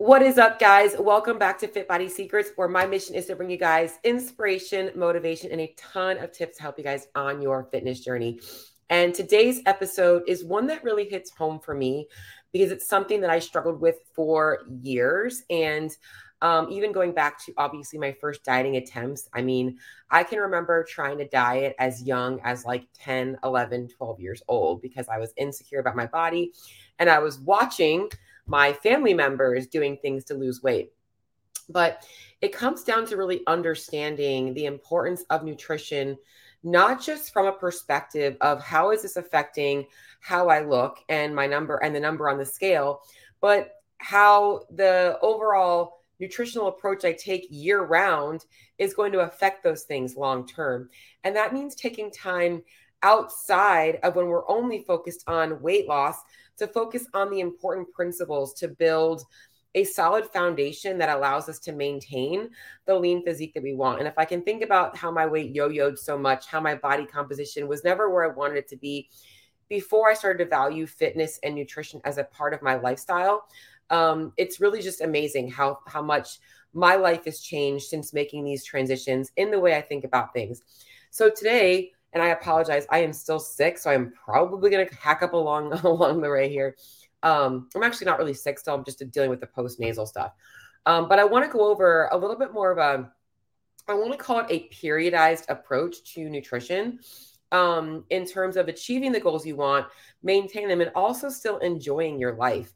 What 0.00 0.22
is 0.22 0.38
up, 0.38 0.58
guys? 0.58 0.96
Welcome 0.98 1.38
back 1.38 1.58
to 1.58 1.68
Fit 1.68 1.86
Body 1.86 2.08
Secrets, 2.08 2.52
where 2.56 2.68
my 2.68 2.86
mission 2.86 3.14
is 3.14 3.26
to 3.26 3.36
bring 3.36 3.50
you 3.50 3.58
guys 3.58 3.98
inspiration, 4.02 4.90
motivation, 4.94 5.52
and 5.52 5.60
a 5.60 5.74
ton 5.76 6.16
of 6.16 6.32
tips 6.32 6.56
to 6.56 6.62
help 6.62 6.78
you 6.78 6.84
guys 6.84 7.08
on 7.14 7.42
your 7.42 7.64
fitness 7.64 8.00
journey. 8.00 8.40
And 8.88 9.14
today's 9.14 9.60
episode 9.66 10.22
is 10.26 10.42
one 10.42 10.66
that 10.68 10.82
really 10.82 11.06
hits 11.06 11.30
home 11.36 11.60
for 11.60 11.74
me 11.74 12.08
because 12.50 12.70
it's 12.70 12.88
something 12.88 13.20
that 13.20 13.28
I 13.28 13.40
struggled 13.40 13.78
with 13.78 13.96
for 14.14 14.60
years. 14.80 15.42
And 15.50 15.94
um, 16.40 16.70
even 16.70 16.92
going 16.92 17.12
back 17.12 17.38
to 17.44 17.52
obviously 17.58 17.98
my 17.98 18.16
first 18.22 18.42
dieting 18.42 18.76
attempts, 18.76 19.28
I 19.34 19.42
mean, 19.42 19.76
I 20.10 20.24
can 20.24 20.38
remember 20.38 20.82
trying 20.82 21.18
to 21.18 21.28
diet 21.28 21.76
as 21.78 22.02
young 22.02 22.40
as 22.42 22.64
like 22.64 22.86
10, 22.94 23.36
11, 23.44 23.88
12 23.98 24.18
years 24.18 24.42
old 24.48 24.80
because 24.80 25.08
I 25.08 25.18
was 25.18 25.34
insecure 25.36 25.80
about 25.80 25.94
my 25.94 26.06
body 26.06 26.54
and 26.98 27.10
I 27.10 27.18
was 27.18 27.38
watching 27.38 28.08
my 28.50 28.72
family 28.72 29.14
members 29.14 29.68
doing 29.68 29.96
things 29.96 30.24
to 30.24 30.34
lose 30.34 30.60
weight. 30.60 30.92
But 31.68 32.04
it 32.40 32.52
comes 32.52 32.82
down 32.82 33.06
to 33.06 33.16
really 33.16 33.42
understanding 33.46 34.54
the 34.54 34.66
importance 34.66 35.22
of 35.30 35.44
nutrition, 35.44 36.18
not 36.64 37.00
just 37.00 37.32
from 37.32 37.46
a 37.46 37.52
perspective 37.52 38.36
of 38.40 38.60
how 38.60 38.90
is 38.90 39.02
this 39.02 39.16
affecting 39.16 39.86
how 40.18 40.48
I 40.48 40.64
look 40.64 40.98
and 41.08 41.32
my 41.32 41.46
number 41.46 41.76
and 41.76 41.94
the 41.94 42.00
number 42.00 42.28
on 42.28 42.38
the 42.38 42.44
scale, 42.44 43.02
but 43.40 43.74
how 43.98 44.62
the 44.74 45.16
overall 45.22 46.00
nutritional 46.18 46.66
approach 46.66 47.04
I 47.04 47.12
take 47.12 47.46
year 47.50 47.84
round 47.84 48.46
is 48.78 48.94
going 48.94 49.12
to 49.12 49.20
affect 49.20 49.62
those 49.62 49.84
things 49.84 50.16
long 50.16 50.44
term. 50.44 50.90
And 51.22 51.36
that 51.36 51.54
means 51.54 51.76
taking 51.76 52.10
time 52.10 52.64
outside 53.04 54.00
of 54.02 54.16
when 54.16 54.26
we're 54.26 54.48
only 54.50 54.82
focused 54.82 55.22
on 55.28 55.62
weight 55.62 55.86
loss 55.86 56.16
to 56.60 56.66
focus 56.68 57.06
on 57.12 57.30
the 57.30 57.40
important 57.40 57.90
principles 57.92 58.54
to 58.54 58.68
build 58.68 59.24
a 59.74 59.84
solid 59.84 60.26
foundation 60.26 60.98
that 60.98 61.08
allows 61.08 61.48
us 61.48 61.58
to 61.60 61.72
maintain 61.72 62.48
the 62.86 62.94
lean 62.94 63.24
physique 63.24 63.54
that 63.54 63.62
we 63.62 63.74
want. 63.74 63.98
And 63.98 64.08
if 64.08 64.14
I 64.18 64.24
can 64.24 64.42
think 64.42 64.62
about 64.62 64.96
how 64.96 65.10
my 65.10 65.26
weight 65.26 65.54
yo 65.54 65.68
yoed 65.68 65.98
so 65.98 66.18
much, 66.18 66.46
how 66.46 66.60
my 66.60 66.74
body 66.74 67.06
composition 67.06 67.68
was 67.68 67.84
never 67.84 68.10
where 68.10 68.24
I 68.24 68.34
wanted 68.34 68.56
it 68.56 68.68
to 68.68 68.76
be 68.76 69.08
before 69.68 70.10
I 70.10 70.14
started 70.14 70.44
to 70.44 70.50
value 70.50 70.86
fitness 70.86 71.38
and 71.44 71.54
nutrition 71.54 72.00
as 72.04 72.18
a 72.18 72.24
part 72.24 72.52
of 72.52 72.62
my 72.62 72.74
lifestyle, 72.74 73.46
um, 73.90 74.32
it's 74.36 74.60
really 74.60 74.82
just 74.82 75.00
amazing 75.00 75.48
how, 75.48 75.78
how 75.86 76.02
much 76.02 76.40
my 76.72 76.96
life 76.96 77.24
has 77.24 77.40
changed 77.40 77.86
since 77.86 78.12
making 78.12 78.44
these 78.44 78.64
transitions 78.64 79.30
in 79.36 79.50
the 79.50 79.58
way 79.58 79.76
I 79.76 79.80
think 79.80 80.04
about 80.04 80.32
things. 80.32 80.62
So 81.10 81.30
today, 81.30 81.92
and 82.12 82.22
I 82.22 82.28
apologize. 82.28 82.86
I 82.90 82.98
am 82.98 83.12
still 83.12 83.38
sick, 83.38 83.78
so 83.78 83.90
I'm 83.90 84.12
probably 84.12 84.70
going 84.70 84.86
to 84.88 84.94
hack 84.96 85.22
up 85.22 85.32
along 85.32 85.72
along 85.84 86.20
the 86.20 86.30
way 86.30 86.48
here. 86.48 86.76
Um, 87.22 87.68
I'm 87.74 87.82
actually 87.82 88.06
not 88.06 88.18
really 88.18 88.34
sick 88.34 88.58
still. 88.58 88.74
I'm 88.74 88.84
just 88.84 89.02
dealing 89.10 89.30
with 89.30 89.40
the 89.40 89.46
post 89.46 89.78
nasal 89.78 90.06
stuff. 90.06 90.32
Um, 90.86 91.08
but 91.08 91.18
I 91.18 91.24
want 91.24 91.44
to 91.44 91.50
go 91.50 91.70
over 91.70 92.08
a 92.12 92.16
little 92.16 92.36
bit 92.36 92.52
more 92.52 92.70
of 92.70 92.78
a, 92.78 93.10
I 93.88 93.94
want 93.94 94.12
to 94.12 94.18
call 94.18 94.40
it 94.40 94.46
a 94.48 94.68
periodized 94.74 95.44
approach 95.48 96.14
to 96.14 96.28
nutrition 96.30 97.00
um, 97.52 98.04
in 98.10 98.24
terms 98.24 98.56
of 98.56 98.68
achieving 98.68 99.12
the 99.12 99.20
goals 99.20 99.44
you 99.44 99.56
want, 99.56 99.86
maintain 100.22 100.68
them, 100.68 100.80
and 100.80 100.90
also 100.94 101.28
still 101.28 101.58
enjoying 101.58 102.18
your 102.18 102.34
life. 102.34 102.72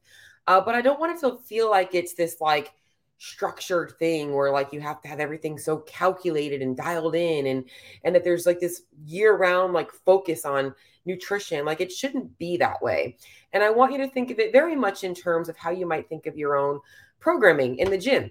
Uh, 0.47 0.61
but 0.61 0.75
I 0.75 0.83
don't 0.83 1.01
want 1.01 1.17
it 1.17 1.21
to 1.21 1.39
feel 1.39 1.71
like 1.71 1.95
it's 1.95 2.15
this 2.15 2.41
like 2.41 2.73
structured 3.19 3.93
thing 3.99 4.35
where 4.35 4.51
like 4.51 4.73
you 4.73 4.81
have 4.81 5.01
to 5.01 5.09
have 5.09 5.21
everything 5.21 5.57
so 5.57 5.79
calculated 5.79 6.61
and 6.61 6.77
dialed 6.77 7.15
in 7.15 7.47
and 7.47 7.65
and 8.03 8.15
that 8.15 8.25
there's 8.25 8.45
like 8.45 8.61
this 8.61 8.83
year 9.07 9.37
round 9.37 9.73
like 9.73 9.91
focus 9.93 10.45
on 10.45 10.75
nutrition 11.07 11.65
like 11.65 11.81
it 11.81 11.93
shouldn't 11.93 12.37
be 12.39 12.57
that 12.57 12.83
way. 12.83 13.17
And 13.53 13.63
i 13.63 13.71
want 13.71 13.93
you 13.93 13.99
to 13.99 14.09
think 14.09 14.31
of 14.31 14.39
it 14.39 14.53
very 14.53 14.75
much 14.75 15.05
in 15.05 15.15
terms 15.15 15.49
of 15.49 15.57
how 15.57 15.71
you 15.71 15.87
might 15.87 16.09
think 16.09 16.27
of 16.27 16.37
your 16.37 16.57
own 16.57 16.81
programming 17.21 17.79
in 17.79 17.91
the 17.91 17.99
gym. 17.99 18.31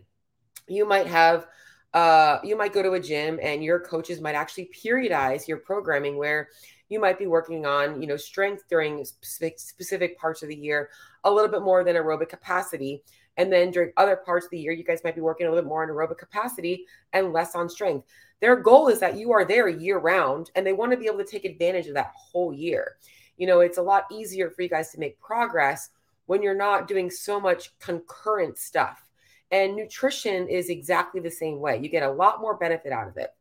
You 0.68 0.88
might 0.88 1.08
have 1.08 1.48
uh, 1.94 2.40
you 2.44 2.58
might 2.58 2.74
go 2.74 2.82
to 2.82 2.94
a 2.94 3.00
gym 3.00 3.40
and 3.42 3.64
your 3.64 3.80
coaches 3.80 4.20
might 4.20 4.34
actually 4.34 4.70
periodize 4.84 5.48
your 5.48 5.58
programming 5.58 6.18
where 6.18 6.50
you 6.90 7.00
might 7.00 7.20
be 7.20 7.28
working 7.28 7.66
on 7.66 8.02
you 8.02 8.08
know 8.08 8.18
strength 8.18 8.64
during 8.70 9.06
specific, 9.06 9.60
specific 9.60 10.18
parts 10.18 10.42
of 10.44 10.50
the 10.50 10.56
year 10.56 10.90
a 11.24 11.32
little 11.32 11.52
bit 11.52 11.62
more 11.62 11.84
than 11.84 11.96
aerobic 11.96 12.30
capacity 12.30 13.04
and 13.38 13.52
then 13.52 13.72
during 13.72 13.92
other 13.98 14.16
parts 14.16 14.46
of 14.46 14.52
the 14.52 14.60
year, 14.60 14.72
you 14.72 14.84
guys 14.84 15.04
might 15.04 15.16
be 15.16 15.22
working 15.22 15.48
a 15.48 15.50
little 15.50 15.64
bit 15.64 15.70
more 15.70 15.84
on 15.84 15.90
aerobic 15.90 16.18
capacity 16.18 16.86
and 17.14 17.34
less 17.34 17.56
on 17.56 17.68
strength. 17.68 18.08
Their 18.42 18.56
goal 18.56 18.90
is 18.90 19.00
that 19.00 19.18
you 19.18 19.32
are 19.32 19.46
there 19.46 19.68
year 19.68 19.98
round 19.98 20.52
and 20.56 20.66
they 20.66 20.74
want 20.74 20.92
to 20.92 20.98
be 20.98 21.08
able 21.08 21.20
to 21.20 21.26
take 21.26 21.46
advantage 21.46 21.88
of 21.88 21.96
that 21.96 22.12
whole 22.16 22.54
year. 22.54 22.98
You 23.38 23.48
know, 23.48 23.62
it's 23.62 23.78
a 23.78 23.82
lot 23.82 24.06
easier 24.12 24.50
for 24.50 24.62
you 24.62 24.70
guys 24.70 24.92
to 24.92 25.00
make 25.00 25.20
progress 25.20 25.90
when 26.26 26.44
you're 26.44 26.54
not 26.54 26.88
doing 26.88 27.10
so 27.10 27.40
much 27.40 27.78
concurrent 27.80 28.58
stuff. 28.58 29.10
And 29.52 29.76
nutrition 29.76 30.48
is 30.48 30.70
exactly 30.70 31.22
the 31.22 31.32
same 31.32 31.60
way. 31.60 31.80
You 31.82 31.90
get 31.90 32.04
a 32.04 32.12
lot 32.12 32.42
more 32.42 32.56
benefit 32.56 32.92
out 32.92 33.08
of 33.08 33.18
it. 33.18 33.32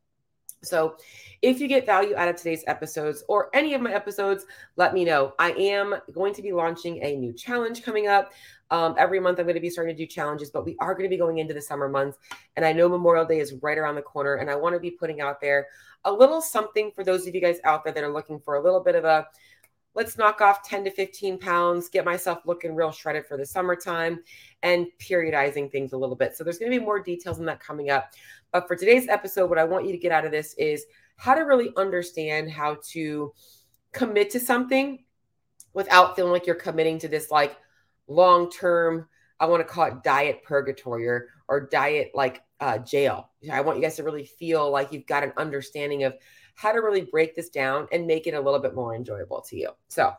So, 0.63 0.95
if 1.41 1.59
you 1.59 1.67
get 1.67 1.85
value 1.85 2.15
out 2.15 2.29
of 2.29 2.37
today's 2.37 2.63
episodes 2.67 3.23
or 3.27 3.49
any 3.53 3.73
of 3.73 3.81
my 3.81 3.93
episodes, 3.93 4.45
let 4.77 4.93
me 4.93 5.03
know. 5.03 5.33
I 5.39 5.51
am 5.51 5.95
going 6.13 6.33
to 6.35 6.41
be 6.41 6.53
launching 6.53 7.03
a 7.03 7.17
new 7.17 7.33
challenge 7.33 7.83
coming 7.83 8.07
up. 8.07 8.31
Um, 8.71 8.95
every 8.97 9.19
month, 9.19 9.39
I'm 9.39 9.45
going 9.45 9.55
to 9.55 9.61
be 9.61 9.69
starting 9.69 9.93
to 9.93 10.01
do 10.01 10.07
challenges, 10.07 10.49
but 10.51 10.65
we 10.65 10.77
are 10.79 10.93
going 10.93 11.03
to 11.03 11.09
be 11.09 11.17
going 11.17 11.39
into 11.39 11.53
the 11.53 11.61
summer 11.61 11.89
months. 11.89 12.17
And 12.55 12.65
I 12.65 12.71
know 12.71 12.87
Memorial 12.87 13.25
Day 13.25 13.39
is 13.39 13.53
right 13.61 13.77
around 13.77 13.95
the 13.95 14.01
corner. 14.01 14.35
And 14.35 14.49
I 14.49 14.55
want 14.55 14.73
to 14.73 14.79
be 14.79 14.91
putting 14.91 15.19
out 15.19 15.41
there 15.41 15.67
a 16.05 16.11
little 16.11 16.41
something 16.41 16.91
for 16.95 17.03
those 17.03 17.27
of 17.27 17.35
you 17.35 17.41
guys 17.41 17.59
out 17.65 17.83
there 17.83 17.93
that 17.93 18.03
are 18.03 18.13
looking 18.13 18.39
for 18.39 18.55
a 18.55 18.63
little 18.63 18.79
bit 18.79 18.95
of 18.95 19.03
a 19.03 19.27
let's 19.95 20.17
knock 20.17 20.41
off 20.41 20.67
10 20.67 20.85
to 20.85 20.91
15 20.91 21.37
pounds, 21.37 21.89
get 21.89 22.05
myself 22.05 22.39
looking 22.45 22.73
real 22.75 22.91
shredded 22.91 23.25
for 23.25 23.37
the 23.37 23.45
summertime, 23.45 24.23
and 24.63 24.87
periodizing 24.99 25.71
things 25.71 25.93
a 25.93 25.97
little 25.97 26.15
bit. 26.15 26.35
So 26.35 26.43
there's 26.43 26.57
going 26.57 26.71
to 26.71 26.79
be 26.79 26.83
more 26.83 26.99
details 26.99 27.39
on 27.39 27.45
that 27.45 27.59
coming 27.59 27.89
up. 27.89 28.11
But 28.53 28.67
for 28.67 28.75
today's 28.75 29.09
episode, 29.09 29.49
what 29.49 29.57
I 29.57 29.63
want 29.63 29.85
you 29.85 29.91
to 29.91 29.97
get 29.97 30.11
out 30.11 30.25
of 30.25 30.31
this 30.31 30.53
is 30.53 30.85
how 31.17 31.33
to 31.33 31.41
really 31.41 31.71
understand 31.75 32.51
how 32.51 32.77
to 32.91 33.33
commit 33.91 34.29
to 34.29 34.39
something 34.39 35.03
without 35.73 36.15
feeling 36.15 36.31
like 36.31 36.45
you're 36.45 36.55
committing 36.55 36.99
to 36.99 37.07
this 37.07 37.31
like 37.31 37.57
long 38.07 38.51
term, 38.51 39.07
I 39.39 39.47
want 39.47 39.67
to 39.67 39.73
call 39.73 39.85
it 39.85 40.03
diet 40.03 40.43
purgatory 40.43 41.07
or, 41.07 41.29
or 41.47 41.67
diet 41.67 42.11
like 42.13 42.43
uh, 42.59 42.77
jail. 42.77 43.31
I 43.51 43.61
want 43.61 43.77
you 43.77 43.83
guys 43.83 43.95
to 43.95 44.03
really 44.03 44.25
feel 44.25 44.71
like 44.71 44.93
you've 44.93 45.07
got 45.07 45.23
an 45.23 45.33
understanding 45.35 46.03
of 46.03 46.13
how 46.55 46.71
to 46.71 46.79
really 46.79 47.01
break 47.01 47.35
this 47.35 47.49
down 47.49 47.87
and 47.91 48.05
make 48.05 48.27
it 48.27 48.35
a 48.35 48.39
little 48.39 48.59
bit 48.59 48.75
more 48.75 48.95
enjoyable 48.95 49.41
to 49.49 49.57
you. 49.57 49.71
So 49.87 50.13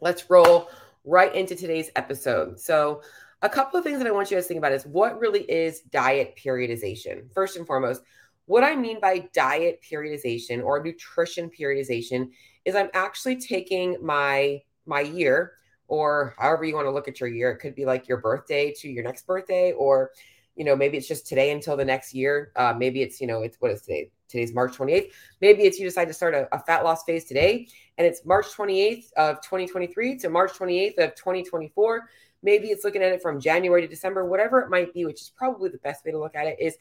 let's 0.00 0.30
roll 0.30 0.70
right 1.04 1.34
into 1.34 1.54
today's 1.54 1.90
episode. 1.94 2.58
So, 2.58 3.02
a 3.42 3.48
couple 3.48 3.78
of 3.78 3.84
things 3.84 3.98
that 3.98 4.06
I 4.06 4.10
want 4.10 4.30
you 4.30 4.36
guys 4.36 4.44
to 4.44 4.48
think 4.48 4.58
about 4.58 4.72
is 4.72 4.84
what 4.84 5.18
really 5.18 5.42
is 5.42 5.80
diet 5.80 6.34
periodization. 6.42 7.32
First 7.32 7.56
and 7.56 7.66
foremost, 7.66 8.02
what 8.46 8.64
I 8.64 8.74
mean 8.74 8.98
by 9.00 9.28
diet 9.32 9.80
periodization 9.88 10.64
or 10.64 10.82
nutrition 10.82 11.50
periodization 11.50 12.30
is 12.64 12.74
I'm 12.74 12.90
actually 12.94 13.36
taking 13.36 13.96
my 14.02 14.62
my 14.86 15.00
year 15.00 15.52
or 15.86 16.34
however 16.38 16.64
you 16.64 16.74
want 16.74 16.86
to 16.86 16.90
look 16.90 17.08
at 17.08 17.20
your 17.20 17.28
year. 17.28 17.50
It 17.50 17.58
could 17.58 17.74
be 17.74 17.84
like 17.84 18.08
your 18.08 18.18
birthday 18.18 18.74
to 18.78 18.88
your 18.88 19.04
next 19.04 19.26
birthday, 19.26 19.72
or 19.72 20.10
you 20.56 20.64
know 20.64 20.74
maybe 20.74 20.96
it's 20.96 21.08
just 21.08 21.26
today 21.26 21.50
until 21.52 21.76
the 21.76 21.84
next 21.84 22.14
year. 22.14 22.52
Uh, 22.56 22.74
maybe 22.76 23.02
it's 23.02 23.20
you 23.20 23.26
know 23.26 23.42
it's 23.42 23.56
what 23.60 23.70
is 23.70 23.82
today? 23.82 24.10
today's 24.28 24.54
March 24.54 24.76
28th. 24.76 25.10
Maybe 25.40 25.62
it's 25.62 25.78
you 25.78 25.86
decide 25.86 26.06
to 26.06 26.14
start 26.14 26.34
a, 26.34 26.54
a, 26.54 26.58
fat 26.60 26.84
loss 26.84 27.02
phase 27.04 27.24
today 27.24 27.66
and 27.96 28.06
it's 28.06 28.24
March 28.24 28.46
28th 28.46 29.12
of 29.14 29.36
2023 29.40 30.18
to 30.18 30.28
March 30.28 30.52
28th 30.52 30.98
of 30.98 31.14
2024. 31.14 32.08
Maybe 32.42 32.68
it's 32.68 32.84
looking 32.84 33.02
at 33.02 33.12
it 33.12 33.22
from 33.22 33.40
January 33.40 33.82
to 33.82 33.88
December, 33.88 34.24
whatever 34.26 34.60
it 34.60 34.70
might 34.70 34.94
be, 34.94 35.04
which 35.04 35.20
is 35.20 35.32
probably 35.36 35.70
the 35.70 35.78
best 35.78 36.04
way 36.04 36.12
to 36.12 36.18
look 36.18 36.36
at 36.36 36.46
it 36.46 36.56
is 36.60 36.76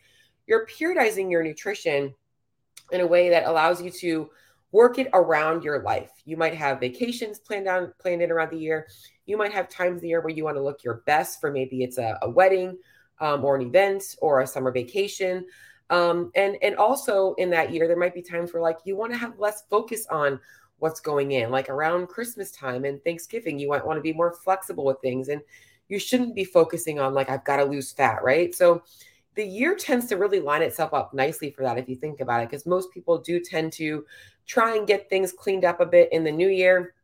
you're 0.45 0.65
periodizing 0.65 1.29
your 1.29 1.43
nutrition 1.43 2.13
in 2.91 3.01
a 3.01 3.07
way 3.07 3.29
that 3.29 3.45
allows 3.45 3.81
you 3.81 3.89
to 3.89 4.29
work 4.71 4.99
it 4.99 5.09
around 5.13 5.63
your 5.63 5.81
life. 5.81 6.11
You 6.25 6.37
might 6.37 6.53
have 6.53 6.79
vacations 6.79 7.39
planned 7.39 7.67
on 7.67 7.93
planned 7.99 8.21
in 8.21 8.31
around 8.31 8.51
the 8.51 8.59
year. 8.59 8.87
You 9.25 9.37
might 9.37 9.53
have 9.53 9.69
times 9.69 9.97
of 9.97 10.01
the 10.01 10.09
year 10.09 10.21
where 10.21 10.33
you 10.33 10.43
want 10.43 10.57
to 10.57 10.63
look 10.63 10.83
your 10.83 11.03
best 11.05 11.41
for 11.41 11.51
maybe 11.51 11.83
it's 11.83 11.97
a, 11.97 12.17
a 12.21 12.29
wedding 12.29 12.77
um, 13.19 13.43
or 13.43 13.55
an 13.55 13.61
event 13.61 14.03
or 14.21 14.41
a 14.41 14.47
summer 14.47 14.71
vacation. 14.71 15.45
Um, 15.89 16.31
and 16.35 16.57
and 16.61 16.75
also 16.75 17.33
in 17.35 17.49
that 17.51 17.71
year, 17.71 17.87
there 17.87 17.97
might 17.97 18.13
be 18.13 18.21
times 18.21 18.53
where 18.53 18.61
like 18.61 18.77
you 18.83 18.95
want 18.95 19.13
to 19.13 19.17
have 19.17 19.39
less 19.39 19.63
focus 19.69 20.05
on 20.11 20.39
what's 20.79 20.99
going 20.99 21.31
in, 21.31 21.49
like 21.49 21.69
around 21.69 22.07
Christmas 22.07 22.51
time 22.51 22.85
and 22.85 23.03
Thanksgiving, 23.03 23.57
you 23.57 23.69
might 23.69 23.85
want 23.85 23.97
to 23.97 24.01
be 24.01 24.13
more 24.13 24.33
flexible 24.33 24.85
with 24.85 25.01
things, 25.01 25.29
and 25.29 25.41
you 25.87 25.99
shouldn't 25.99 26.35
be 26.35 26.43
focusing 26.43 26.99
on 26.99 27.13
like 27.13 27.29
I've 27.29 27.45
got 27.45 27.57
to 27.57 27.63
lose 27.63 27.91
fat, 27.91 28.23
right? 28.23 28.53
So 28.53 28.83
the 29.35 29.45
year 29.45 29.75
tends 29.75 30.07
to 30.07 30.17
really 30.17 30.39
line 30.39 30.61
itself 30.61 30.93
up 30.93 31.13
nicely 31.13 31.51
for 31.51 31.63
that 31.63 31.77
if 31.77 31.87
you 31.87 31.95
think 31.95 32.19
about 32.19 32.41
it, 32.41 32.49
because 32.49 32.65
most 32.65 32.91
people 32.91 33.17
do 33.19 33.39
tend 33.39 33.71
to 33.73 34.05
try 34.45 34.75
and 34.75 34.87
get 34.87 35.09
things 35.09 35.31
cleaned 35.31 35.65
up 35.65 35.79
a 35.79 35.85
bit 35.85 36.11
in 36.11 36.23
the 36.23 36.31
new 36.31 36.49
year. 36.49 36.95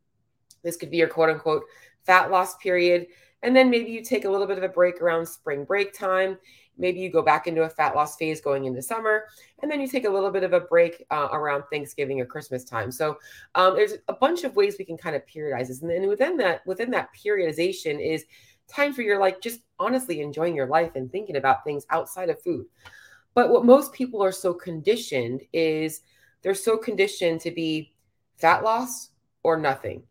This 0.63 0.77
could 0.77 0.89
be 0.89 0.97
your 0.97 1.07
quote 1.07 1.29
unquote 1.29 1.63
fat 2.05 2.31
loss 2.31 2.55
period. 2.57 3.07
And 3.43 3.55
then 3.55 3.69
maybe 3.69 3.91
you 3.91 4.01
take 4.03 4.25
a 4.25 4.29
little 4.29 4.47
bit 4.47 4.57
of 4.57 4.63
a 4.63 4.69
break 4.69 5.01
around 5.01 5.25
spring 5.25 5.65
break 5.65 5.93
time 5.93 6.37
Maybe 6.77 6.99
you 6.99 7.11
go 7.11 7.21
back 7.21 7.47
into 7.47 7.63
a 7.63 7.69
fat 7.69 7.95
loss 7.95 8.15
phase 8.15 8.41
going 8.41 8.65
into 8.65 8.81
summer, 8.81 9.25
and 9.61 9.71
then 9.71 9.79
you 9.79 9.87
take 9.87 10.05
a 10.05 10.09
little 10.09 10.31
bit 10.31 10.43
of 10.43 10.53
a 10.53 10.59
break 10.59 11.05
uh, 11.11 11.29
around 11.31 11.63
Thanksgiving 11.71 12.19
or 12.19 12.25
Christmas 12.25 12.63
time. 12.63 12.91
So 12.91 13.17
um, 13.55 13.75
there's 13.75 13.93
a 14.07 14.13
bunch 14.13 14.43
of 14.43 14.55
ways 14.55 14.75
we 14.77 14.85
can 14.85 14.97
kind 14.97 15.15
of 15.15 15.23
periodize 15.25 15.67
this, 15.67 15.81
and 15.81 15.89
then 15.89 16.07
within 16.07 16.37
that 16.37 16.65
within 16.65 16.91
that 16.91 17.09
periodization 17.13 17.99
is 17.99 18.25
times 18.67 18.97
where 18.97 19.05
you're 19.05 19.19
like 19.19 19.41
just 19.41 19.61
honestly 19.79 20.21
enjoying 20.21 20.55
your 20.55 20.67
life 20.67 20.91
and 20.95 21.11
thinking 21.11 21.35
about 21.35 21.63
things 21.63 21.85
outside 21.89 22.29
of 22.29 22.41
food. 22.41 22.65
But 23.33 23.49
what 23.49 23.65
most 23.65 23.93
people 23.93 24.23
are 24.23 24.31
so 24.31 24.53
conditioned 24.53 25.41
is 25.53 26.01
they're 26.41 26.53
so 26.53 26.77
conditioned 26.77 27.41
to 27.41 27.51
be 27.51 27.93
fat 28.37 28.63
loss 28.63 29.09
or 29.43 29.57
nothing, 29.57 30.03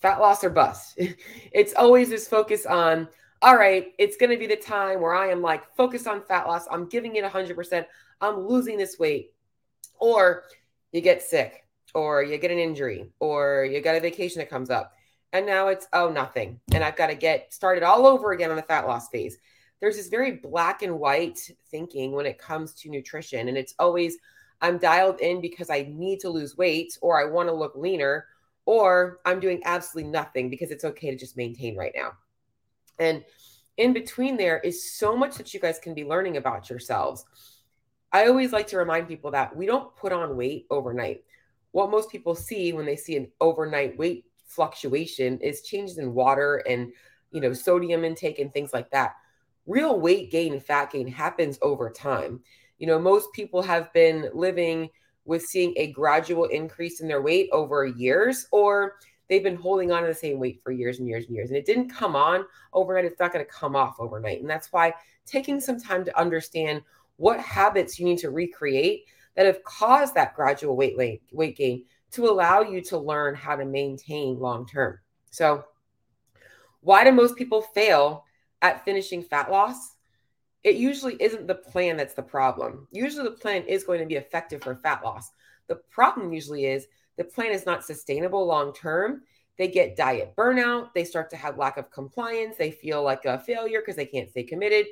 fat 0.00 0.20
loss 0.20 0.44
or 0.44 0.50
bust. 0.50 0.98
it's 1.52 1.74
always 1.74 2.08
this 2.08 2.28
focus 2.28 2.66
on, 2.66 3.08
all 3.40 3.56
right, 3.56 3.92
it's 3.98 4.16
going 4.16 4.30
to 4.30 4.36
be 4.36 4.46
the 4.46 4.56
time 4.56 5.00
where 5.00 5.14
I 5.14 5.30
am 5.30 5.42
like 5.42 5.74
focused 5.76 6.06
on 6.06 6.24
fat 6.24 6.46
loss. 6.46 6.66
I'm 6.70 6.88
giving 6.88 7.16
it 7.16 7.24
100%. 7.24 7.86
I'm 8.20 8.46
losing 8.46 8.76
this 8.78 8.98
weight. 8.98 9.32
Or 10.00 10.44
you 10.92 11.00
get 11.00 11.22
sick, 11.22 11.66
or 11.94 12.22
you 12.22 12.38
get 12.38 12.50
an 12.50 12.58
injury, 12.58 13.10
or 13.18 13.64
you 13.64 13.80
got 13.80 13.96
a 13.96 14.00
vacation 14.00 14.38
that 14.38 14.50
comes 14.50 14.70
up. 14.70 14.92
And 15.32 15.44
now 15.44 15.68
it's, 15.68 15.86
oh, 15.92 16.08
nothing. 16.08 16.60
And 16.72 16.82
I've 16.82 16.96
got 16.96 17.08
to 17.08 17.14
get 17.14 17.52
started 17.52 17.82
all 17.82 18.06
over 18.06 18.32
again 18.32 18.50
on 18.50 18.56
the 18.56 18.62
fat 18.62 18.86
loss 18.86 19.08
phase. 19.08 19.38
There's 19.80 19.96
this 19.96 20.08
very 20.08 20.32
black 20.32 20.82
and 20.82 20.98
white 20.98 21.38
thinking 21.70 22.12
when 22.12 22.26
it 22.26 22.38
comes 22.38 22.72
to 22.74 22.88
nutrition. 22.88 23.48
And 23.48 23.58
it's 23.58 23.74
always, 23.78 24.16
I'm 24.60 24.78
dialed 24.78 25.20
in 25.20 25.40
because 25.40 25.68
I 25.70 25.88
need 25.90 26.20
to 26.20 26.30
lose 26.30 26.56
weight 26.56 26.96
or 27.02 27.20
I 27.20 27.30
want 27.30 27.48
to 27.48 27.54
look 27.54 27.76
leaner, 27.76 28.26
or 28.64 29.20
I'm 29.24 29.40
doing 29.40 29.62
absolutely 29.64 30.10
nothing 30.10 30.50
because 30.50 30.70
it's 30.70 30.84
okay 30.84 31.10
to 31.10 31.16
just 31.16 31.36
maintain 31.36 31.76
right 31.76 31.92
now. 31.94 32.12
And 32.98 33.24
in 33.76 33.92
between 33.92 34.36
there 34.36 34.58
is 34.58 34.92
so 34.92 35.16
much 35.16 35.36
that 35.36 35.54
you 35.54 35.60
guys 35.60 35.78
can 35.78 35.94
be 35.94 36.04
learning 36.04 36.36
about 36.36 36.68
yourselves. 36.68 37.24
I 38.12 38.26
always 38.26 38.52
like 38.52 38.66
to 38.68 38.78
remind 38.78 39.08
people 39.08 39.30
that 39.32 39.54
we 39.54 39.66
don't 39.66 39.94
put 39.96 40.12
on 40.12 40.36
weight 40.36 40.66
overnight. 40.70 41.24
What 41.72 41.90
most 41.90 42.10
people 42.10 42.34
see 42.34 42.72
when 42.72 42.86
they 42.86 42.96
see 42.96 43.16
an 43.16 43.30
overnight 43.40 43.98
weight 43.98 44.24
fluctuation 44.46 45.38
is 45.40 45.62
changes 45.62 45.98
in 45.98 46.14
water 46.14 46.62
and 46.68 46.90
you 47.30 47.40
know 47.40 47.52
sodium 47.52 48.04
intake 48.04 48.38
and 48.38 48.52
things 48.52 48.72
like 48.72 48.90
that. 48.90 49.14
Real 49.66 50.00
weight 50.00 50.30
gain 50.30 50.54
and 50.54 50.64
fat 50.64 50.90
gain 50.90 51.06
happens 51.06 51.58
over 51.60 51.90
time. 51.90 52.40
You 52.78 52.86
know, 52.86 52.98
most 52.98 53.32
people 53.34 53.60
have 53.62 53.92
been 53.92 54.30
living 54.32 54.88
with 55.26 55.42
seeing 55.42 55.74
a 55.76 55.92
gradual 55.92 56.44
increase 56.46 57.00
in 57.00 57.08
their 57.08 57.20
weight 57.20 57.50
over 57.52 57.84
years, 57.84 58.46
or 58.50 58.94
they've 59.28 59.42
been 59.42 59.56
holding 59.56 59.92
on 59.92 60.02
to 60.02 60.08
the 60.08 60.14
same 60.14 60.38
weight 60.38 60.60
for 60.62 60.72
years 60.72 60.98
and 60.98 61.08
years 61.08 61.26
and 61.26 61.34
years. 61.34 61.50
And 61.50 61.56
it 61.56 61.66
didn't 61.66 61.90
come 61.90 62.16
on 62.16 62.44
overnight. 62.72 63.04
It's 63.04 63.20
not 63.20 63.32
going 63.32 63.44
to 63.44 63.50
come 63.50 63.76
off 63.76 63.96
overnight. 63.98 64.40
And 64.40 64.48
that's 64.48 64.72
why 64.72 64.94
taking 65.26 65.60
some 65.60 65.80
time 65.80 66.04
to 66.04 66.18
understand 66.18 66.82
what 67.16 67.40
habits 67.40 67.98
you 67.98 68.06
need 68.06 68.18
to 68.18 68.30
recreate 68.30 69.04
that 69.36 69.46
have 69.46 69.62
caused 69.64 70.14
that 70.14 70.34
gradual 70.34 70.76
weight, 70.76 71.22
weight 71.30 71.56
gain 71.56 71.84
to 72.10 72.26
allow 72.26 72.62
you 72.62 72.80
to 72.80 72.98
learn 72.98 73.34
how 73.34 73.54
to 73.54 73.64
maintain 73.64 74.38
long 74.38 74.66
term. 74.66 74.98
So, 75.30 75.64
why 76.80 77.04
do 77.04 77.12
most 77.12 77.36
people 77.36 77.60
fail 77.60 78.24
at 78.62 78.84
finishing 78.84 79.22
fat 79.22 79.50
loss? 79.50 79.94
It 80.64 80.76
usually 80.76 81.20
isn't 81.20 81.46
the 81.46 81.54
plan 81.54 81.96
that's 81.96 82.14
the 82.14 82.22
problem. 82.22 82.88
Usually, 82.90 83.24
the 83.24 83.32
plan 83.32 83.62
is 83.64 83.84
going 83.84 84.00
to 84.00 84.06
be 84.06 84.16
effective 84.16 84.62
for 84.62 84.74
fat 84.74 85.04
loss. 85.04 85.30
The 85.66 85.76
problem 85.76 86.32
usually 86.32 86.66
is 86.66 86.86
the 87.18 87.24
plan 87.24 87.50
is 87.50 87.66
not 87.66 87.84
sustainable 87.84 88.46
long 88.46 88.72
term. 88.72 89.22
They 89.58 89.68
get 89.68 89.96
diet 89.96 90.34
burnout. 90.36 90.94
They 90.94 91.04
start 91.04 91.28
to 91.30 91.36
have 91.36 91.58
lack 91.58 91.76
of 91.76 91.90
compliance. 91.90 92.56
They 92.56 92.70
feel 92.70 93.02
like 93.02 93.24
a 93.24 93.40
failure 93.40 93.80
because 93.80 93.96
they 93.96 94.06
can't 94.06 94.30
stay 94.30 94.44
committed. 94.44 94.86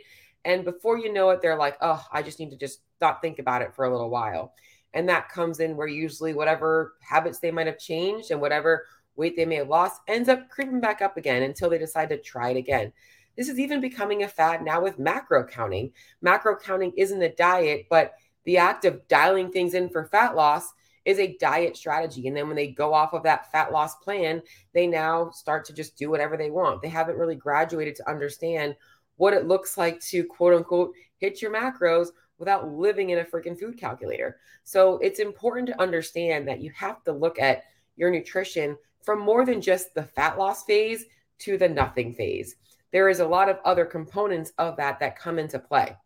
And 0.45 0.65
before 0.65 0.99
you 0.99 1.13
know 1.13 1.31
it, 1.31 1.41
they're 1.41 1.57
like, 1.57 1.77
oh, 1.81 2.05
I 2.13 2.23
just 2.23 2.41
need 2.41 2.51
to 2.51 2.57
just 2.57 2.81
not 3.01 3.23
think 3.23 3.39
about 3.39 3.63
it 3.63 3.75
for 3.75 3.85
a 3.85 3.91
little 3.91 4.11
while. 4.11 4.55
And 4.93 5.09
that 5.09 5.29
comes 5.29 5.61
in 5.61 5.77
where 5.77 5.87
usually 5.87 6.35
whatever 6.35 6.95
habits 7.01 7.39
they 7.39 7.51
might 7.51 7.67
have 7.69 7.79
changed 7.79 8.33
and 8.33 8.41
whatever 8.41 8.87
weight 9.15 9.37
they 9.37 9.45
may 9.45 9.57
have 9.57 9.69
lost 9.69 10.01
ends 10.09 10.29
up 10.29 10.49
creeping 10.51 10.81
back 10.81 11.01
up 11.03 11.17
again 11.17 11.45
until 11.45 11.71
they 11.71 11.79
decide 11.79 12.09
to 12.09 12.19
try 12.19 12.51
it 12.51 12.57
again. 12.57 12.93
This 13.37 13.49
is 13.49 13.59
even 13.59 13.81
becoming 13.81 14.23
a 14.23 14.29
fad 14.29 14.63
now 14.63 14.81
with 14.83 14.99
macro 14.99 15.45
counting. 15.45 15.93
Macro 16.23 16.57
counting 16.57 16.93
isn't 16.97 17.23
a 17.23 17.35
diet, 17.35 17.87
but 17.89 18.15
the 18.45 18.57
act 18.57 18.85
of 18.85 19.07
dialing 19.07 19.51
things 19.53 19.75
in 19.75 19.91
for 19.91 20.07
fat 20.07 20.35
loss 20.35 20.73
is 21.07 21.21
a 21.21 21.37
diet 21.39 21.77
strategy. 21.77 22.27
And 22.27 22.37
then 22.37 22.49
when 22.49 22.57
they 22.57 22.67
go 22.67 22.93
off 22.93 23.15
of 23.15 23.23
that 23.23 23.51
fat 23.53 23.73
loss 23.73 23.95
plan, 23.95 24.43
they 24.75 24.87
now 24.87 25.31
start 25.31 25.65
to 25.67 25.73
just 25.73 25.97
do 25.97 26.11
whatever 26.11 26.37
they 26.37 26.51
want. 26.51 26.83
They 26.83 26.89
haven't 26.89 27.17
really 27.17 27.37
graduated 27.37 27.95
to 27.97 28.11
understand 28.11 28.77
what 29.17 29.33
it 29.33 29.47
looks 29.47 29.79
like 29.79 30.01
to 30.01 30.25
quote 30.25 30.53
unquote 30.53 30.93
hit 31.19 31.41
your 31.41 31.53
macros 31.53 32.09
without 32.39 32.69
living 32.69 33.11
in 33.11 33.21
a 33.21 33.25
freaking 33.25 33.59
food 33.59 33.79
calculator. 33.79 34.37
So 34.65 34.99
it's 34.99 35.21
important 35.21 35.69
to 35.69 35.81
understand 35.81 36.47
that 36.49 36.61
you 36.61 36.71
have 36.75 37.03
to 37.05 37.13
look 37.13 37.39
at 37.39 37.63
your 37.95 38.11
nutrition 38.11 38.77
from 39.03 39.21
more 39.21 39.47
than 39.47 39.63
just 39.63 39.95
the 39.95 40.03
fat 40.03 40.37
loss 40.37 40.65
phase 40.65 41.07
to 41.39 41.57
the 41.57 41.69
nothing 41.69 42.13
phase. 42.13 42.57
There 42.93 43.09
is 43.09 43.21
a 43.21 43.27
lot 43.27 43.49
of 43.49 43.59
other 43.65 43.85
components 43.85 44.53
of 44.59 44.77
that 44.77 44.99
that 45.01 45.19
come 45.19 45.39
into 45.39 45.59
play. 45.59 45.97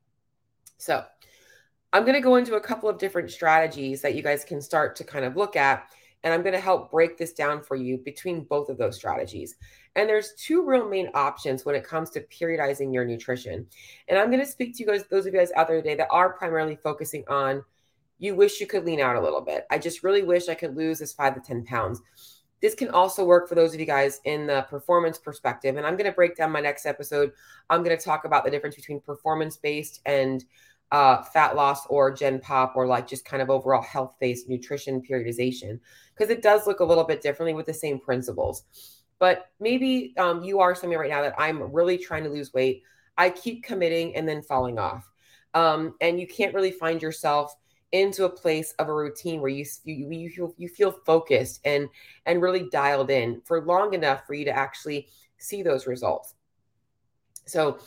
So, 0.76 1.04
I'm 1.92 2.04
going 2.04 2.14
to 2.14 2.20
go 2.20 2.36
into 2.36 2.54
a 2.54 2.60
couple 2.60 2.88
of 2.88 2.98
different 2.98 3.30
strategies 3.30 4.02
that 4.02 4.14
you 4.14 4.22
guys 4.22 4.44
can 4.44 4.60
start 4.60 4.96
to 4.96 5.04
kind 5.04 5.24
of 5.24 5.36
look 5.36 5.56
at 5.56 5.88
and 6.22 6.34
I'm 6.34 6.42
going 6.42 6.54
to 6.54 6.60
help 6.60 6.90
break 6.90 7.16
this 7.16 7.32
down 7.32 7.62
for 7.62 7.76
you 7.76 7.98
between 7.98 8.44
both 8.44 8.68
of 8.68 8.78
those 8.78 8.96
strategies. 8.96 9.56
And 9.96 10.08
there's 10.08 10.34
two 10.34 10.64
real 10.64 10.88
main 10.88 11.08
options 11.14 11.64
when 11.64 11.74
it 11.74 11.84
comes 11.84 12.10
to 12.10 12.20
periodizing 12.20 12.92
your 12.92 13.04
nutrition. 13.04 13.66
And 14.08 14.18
I'm 14.18 14.30
going 14.30 14.40
to 14.40 14.46
speak 14.46 14.76
to 14.76 14.82
you 14.82 14.86
guys, 14.86 15.04
those 15.10 15.26
of 15.26 15.32
you 15.32 15.38
guys 15.40 15.52
out 15.56 15.68
there 15.68 15.78
today 15.78 15.94
that 15.96 16.08
are 16.10 16.32
primarily 16.32 16.76
focusing 16.76 17.24
on 17.28 17.64
you 18.18 18.34
wish 18.34 18.60
you 18.60 18.66
could 18.66 18.84
lean 18.84 19.00
out 19.00 19.16
a 19.16 19.20
little 19.20 19.40
bit. 19.40 19.66
I 19.70 19.78
just 19.78 20.02
really 20.04 20.22
wish 20.22 20.48
I 20.48 20.54
could 20.54 20.76
lose 20.76 20.98
this 20.98 21.14
five 21.14 21.34
to 21.34 21.40
10 21.40 21.64
pounds. 21.64 22.02
This 22.60 22.74
can 22.74 22.90
also 22.90 23.24
work 23.24 23.48
for 23.48 23.54
those 23.54 23.72
of 23.72 23.80
you 23.80 23.86
guys 23.86 24.20
in 24.24 24.46
the 24.46 24.66
performance 24.68 25.16
perspective. 25.16 25.78
And 25.78 25.86
I'm 25.86 25.96
going 25.96 26.10
to 26.10 26.14
break 26.14 26.36
down 26.36 26.52
my 26.52 26.60
next 26.60 26.84
episode. 26.84 27.32
I'm 27.70 27.82
going 27.82 27.96
to 27.96 28.04
talk 28.04 28.26
about 28.26 28.44
the 28.44 28.50
difference 28.50 28.76
between 28.76 29.00
performance 29.00 29.56
based 29.56 30.02
and 30.04 30.44
uh, 30.92 31.22
fat 31.22 31.54
loss 31.54 31.86
or 31.86 32.12
gen 32.12 32.40
pop 32.40 32.72
or 32.76 32.86
like 32.86 33.06
just 33.06 33.24
kind 33.24 33.42
of 33.42 33.50
overall 33.50 33.82
health 33.82 34.14
based 34.20 34.48
nutrition 34.48 35.00
periodization 35.00 35.78
because 36.14 36.30
it 36.30 36.42
does 36.42 36.66
look 36.66 36.80
a 36.80 36.84
little 36.84 37.04
bit 37.04 37.22
differently 37.22 37.54
with 37.54 37.66
the 37.66 37.74
same 37.74 37.98
principles. 37.98 38.64
But 39.18 39.50
maybe 39.60 40.14
um, 40.16 40.42
you 40.42 40.60
are 40.60 40.74
somebody 40.74 40.98
right 40.98 41.10
now 41.10 41.22
that 41.22 41.34
I'm 41.38 41.72
really 41.72 41.98
trying 41.98 42.24
to 42.24 42.30
lose 42.30 42.52
weight. 42.52 42.82
I 43.16 43.30
keep 43.30 43.62
committing 43.62 44.16
and 44.16 44.28
then 44.28 44.42
falling 44.42 44.78
off. 44.78 45.08
Um, 45.52 45.94
and 46.00 46.18
you 46.18 46.26
can't 46.26 46.54
really 46.54 46.70
find 46.70 47.02
yourself 47.02 47.54
into 47.92 48.24
a 48.24 48.30
place 48.30 48.72
of 48.78 48.88
a 48.88 48.94
routine 48.94 49.40
where 49.40 49.50
you 49.50 49.64
you 49.84 50.10
you 50.10 50.30
feel, 50.30 50.54
you 50.56 50.68
feel 50.68 50.92
focused 51.04 51.60
and 51.64 51.88
and 52.24 52.40
really 52.40 52.68
dialed 52.70 53.10
in 53.10 53.40
for 53.44 53.64
long 53.64 53.94
enough 53.94 54.26
for 54.26 54.34
you 54.34 54.44
to 54.44 54.56
actually 54.56 55.08
see 55.38 55.62
those 55.62 55.86
results. 55.86 56.34
So 57.46 57.80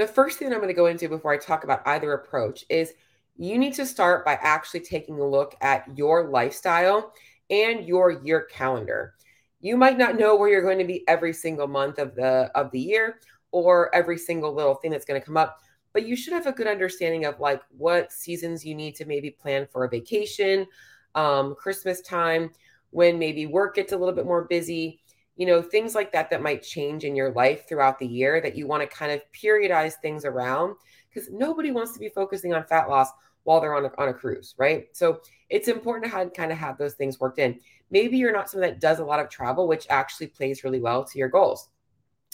the 0.00 0.06
first 0.06 0.38
thing 0.38 0.50
I'm 0.50 0.60
going 0.60 0.68
to 0.68 0.74
go 0.74 0.86
into 0.86 1.10
before 1.10 1.30
I 1.30 1.36
talk 1.36 1.62
about 1.62 1.86
either 1.86 2.14
approach 2.14 2.64
is 2.70 2.94
you 3.36 3.58
need 3.58 3.74
to 3.74 3.84
start 3.84 4.24
by 4.24 4.38
actually 4.40 4.80
taking 4.80 5.20
a 5.20 5.28
look 5.28 5.54
at 5.60 5.84
your 5.94 6.30
lifestyle 6.30 7.12
and 7.50 7.84
your 7.86 8.10
year 8.24 8.48
calendar. 8.50 9.12
You 9.60 9.76
might 9.76 9.98
not 9.98 10.18
know 10.18 10.36
where 10.36 10.48
you're 10.48 10.62
going 10.62 10.78
to 10.78 10.86
be 10.86 11.06
every 11.06 11.34
single 11.34 11.66
month 11.66 11.98
of 11.98 12.14
the 12.14 12.50
of 12.54 12.70
the 12.70 12.80
year 12.80 13.20
or 13.52 13.94
every 13.94 14.16
single 14.16 14.54
little 14.54 14.74
thing 14.74 14.90
that's 14.90 15.04
going 15.04 15.20
to 15.20 15.26
come 15.26 15.36
up, 15.36 15.60
but 15.92 16.06
you 16.06 16.16
should 16.16 16.32
have 16.32 16.46
a 16.46 16.52
good 16.52 16.66
understanding 16.66 17.26
of 17.26 17.38
like 17.38 17.60
what 17.76 18.10
seasons 18.10 18.64
you 18.64 18.74
need 18.74 18.94
to 18.94 19.04
maybe 19.04 19.28
plan 19.28 19.68
for 19.70 19.84
a 19.84 19.88
vacation, 19.90 20.66
um, 21.14 21.54
Christmas 21.56 22.00
time, 22.00 22.50
when 22.88 23.18
maybe 23.18 23.44
work 23.44 23.74
gets 23.74 23.92
a 23.92 23.98
little 23.98 24.14
bit 24.14 24.24
more 24.24 24.44
busy, 24.44 25.02
you 25.40 25.46
know, 25.46 25.62
things 25.62 25.94
like 25.94 26.12
that 26.12 26.28
that 26.28 26.42
might 26.42 26.62
change 26.62 27.02
in 27.02 27.16
your 27.16 27.32
life 27.32 27.66
throughout 27.66 27.98
the 27.98 28.06
year 28.06 28.42
that 28.42 28.54
you 28.54 28.66
want 28.66 28.82
to 28.82 28.86
kind 28.86 29.10
of 29.10 29.22
periodize 29.32 29.94
things 29.94 30.26
around 30.26 30.76
because 31.08 31.30
nobody 31.30 31.70
wants 31.70 31.94
to 31.94 31.98
be 31.98 32.10
focusing 32.10 32.52
on 32.52 32.62
fat 32.64 32.90
loss 32.90 33.08
while 33.44 33.58
they're 33.58 33.74
on 33.74 33.86
a, 33.86 33.90
on 33.96 34.10
a 34.10 34.12
cruise, 34.12 34.54
right? 34.58 34.88
So 34.92 35.22
it's 35.48 35.68
important 35.68 36.04
to 36.04 36.10
have, 36.10 36.34
kind 36.34 36.52
of 36.52 36.58
have 36.58 36.76
those 36.76 36.92
things 36.92 37.18
worked 37.18 37.38
in. 37.38 37.58
Maybe 37.90 38.18
you're 38.18 38.34
not 38.34 38.50
someone 38.50 38.68
that 38.68 38.80
does 38.80 38.98
a 38.98 39.04
lot 39.04 39.18
of 39.18 39.30
travel, 39.30 39.66
which 39.66 39.86
actually 39.88 40.26
plays 40.26 40.62
really 40.62 40.78
well 40.78 41.04
to 41.04 41.18
your 41.18 41.30
goals. 41.30 41.70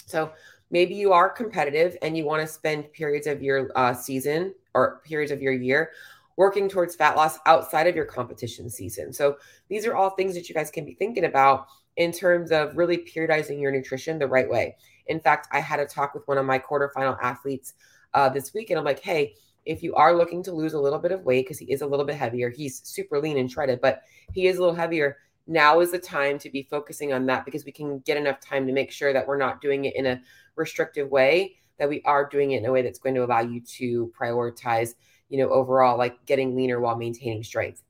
So 0.06 0.32
maybe 0.72 0.96
you 0.96 1.12
are 1.12 1.28
competitive 1.28 1.96
and 2.02 2.16
you 2.16 2.24
want 2.24 2.40
to 2.44 2.52
spend 2.52 2.92
periods 2.92 3.28
of 3.28 3.40
your 3.40 3.70
uh, 3.76 3.94
season 3.94 4.52
or 4.74 5.00
periods 5.04 5.30
of 5.30 5.40
your 5.40 5.52
year 5.52 5.92
working 6.36 6.68
towards 6.68 6.96
fat 6.96 7.14
loss 7.14 7.38
outside 7.46 7.86
of 7.86 7.94
your 7.94 8.04
competition 8.04 8.68
season. 8.68 9.12
So 9.12 9.36
these 9.68 9.86
are 9.86 9.94
all 9.94 10.10
things 10.10 10.34
that 10.34 10.48
you 10.48 10.56
guys 10.56 10.72
can 10.72 10.84
be 10.84 10.94
thinking 10.94 11.26
about 11.26 11.68
in 11.96 12.12
terms 12.12 12.52
of 12.52 12.76
really 12.76 12.98
periodizing 12.98 13.60
your 13.60 13.72
nutrition 13.72 14.18
the 14.18 14.26
right 14.26 14.48
way. 14.48 14.76
In 15.06 15.20
fact, 15.20 15.48
I 15.52 15.60
had 15.60 15.80
a 15.80 15.86
talk 15.86 16.14
with 16.14 16.26
one 16.26 16.38
of 16.38 16.44
my 16.46 16.58
quarterfinal 16.58 17.18
athletes 17.22 17.74
uh, 18.14 18.28
this 18.28 18.52
week, 18.52 18.70
and 18.70 18.78
I'm 18.78 18.84
like, 18.84 19.00
hey, 19.00 19.34
if 19.64 19.82
you 19.82 19.94
are 19.94 20.14
looking 20.14 20.42
to 20.44 20.52
lose 20.52 20.74
a 20.74 20.80
little 20.80 20.98
bit 20.98 21.12
of 21.12 21.22
weight, 21.22 21.44
because 21.44 21.58
he 21.58 21.72
is 21.72 21.82
a 21.82 21.86
little 21.86 22.06
bit 22.06 22.16
heavier, 22.16 22.50
he's 22.50 22.80
super 22.86 23.20
lean 23.20 23.38
and 23.38 23.50
shredded, 23.50 23.80
but 23.80 24.02
he 24.32 24.46
is 24.46 24.58
a 24.58 24.60
little 24.60 24.74
heavier. 24.74 25.16
Now 25.46 25.80
is 25.80 25.92
the 25.92 25.98
time 25.98 26.38
to 26.40 26.50
be 26.50 26.62
focusing 26.62 27.12
on 27.12 27.26
that 27.26 27.44
because 27.44 27.64
we 27.64 27.72
can 27.72 28.00
get 28.00 28.16
enough 28.16 28.40
time 28.40 28.66
to 28.66 28.72
make 28.72 28.90
sure 28.90 29.12
that 29.12 29.26
we're 29.26 29.38
not 29.38 29.60
doing 29.60 29.84
it 29.84 29.94
in 29.96 30.06
a 30.06 30.20
restrictive 30.56 31.10
way, 31.10 31.56
that 31.78 31.88
we 31.88 32.02
are 32.02 32.28
doing 32.28 32.52
it 32.52 32.58
in 32.58 32.66
a 32.66 32.72
way 32.72 32.82
that's 32.82 32.98
going 32.98 33.14
to 33.14 33.24
allow 33.24 33.40
you 33.40 33.60
to 33.60 34.12
prioritize, 34.18 34.94
you 35.28 35.38
know, 35.38 35.48
overall, 35.50 35.98
like 35.98 36.24
getting 36.26 36.56
leaner 36.56 36.80
while 36.80 36.96
maintaining 36.96 37.42
strength. 37.44 37.82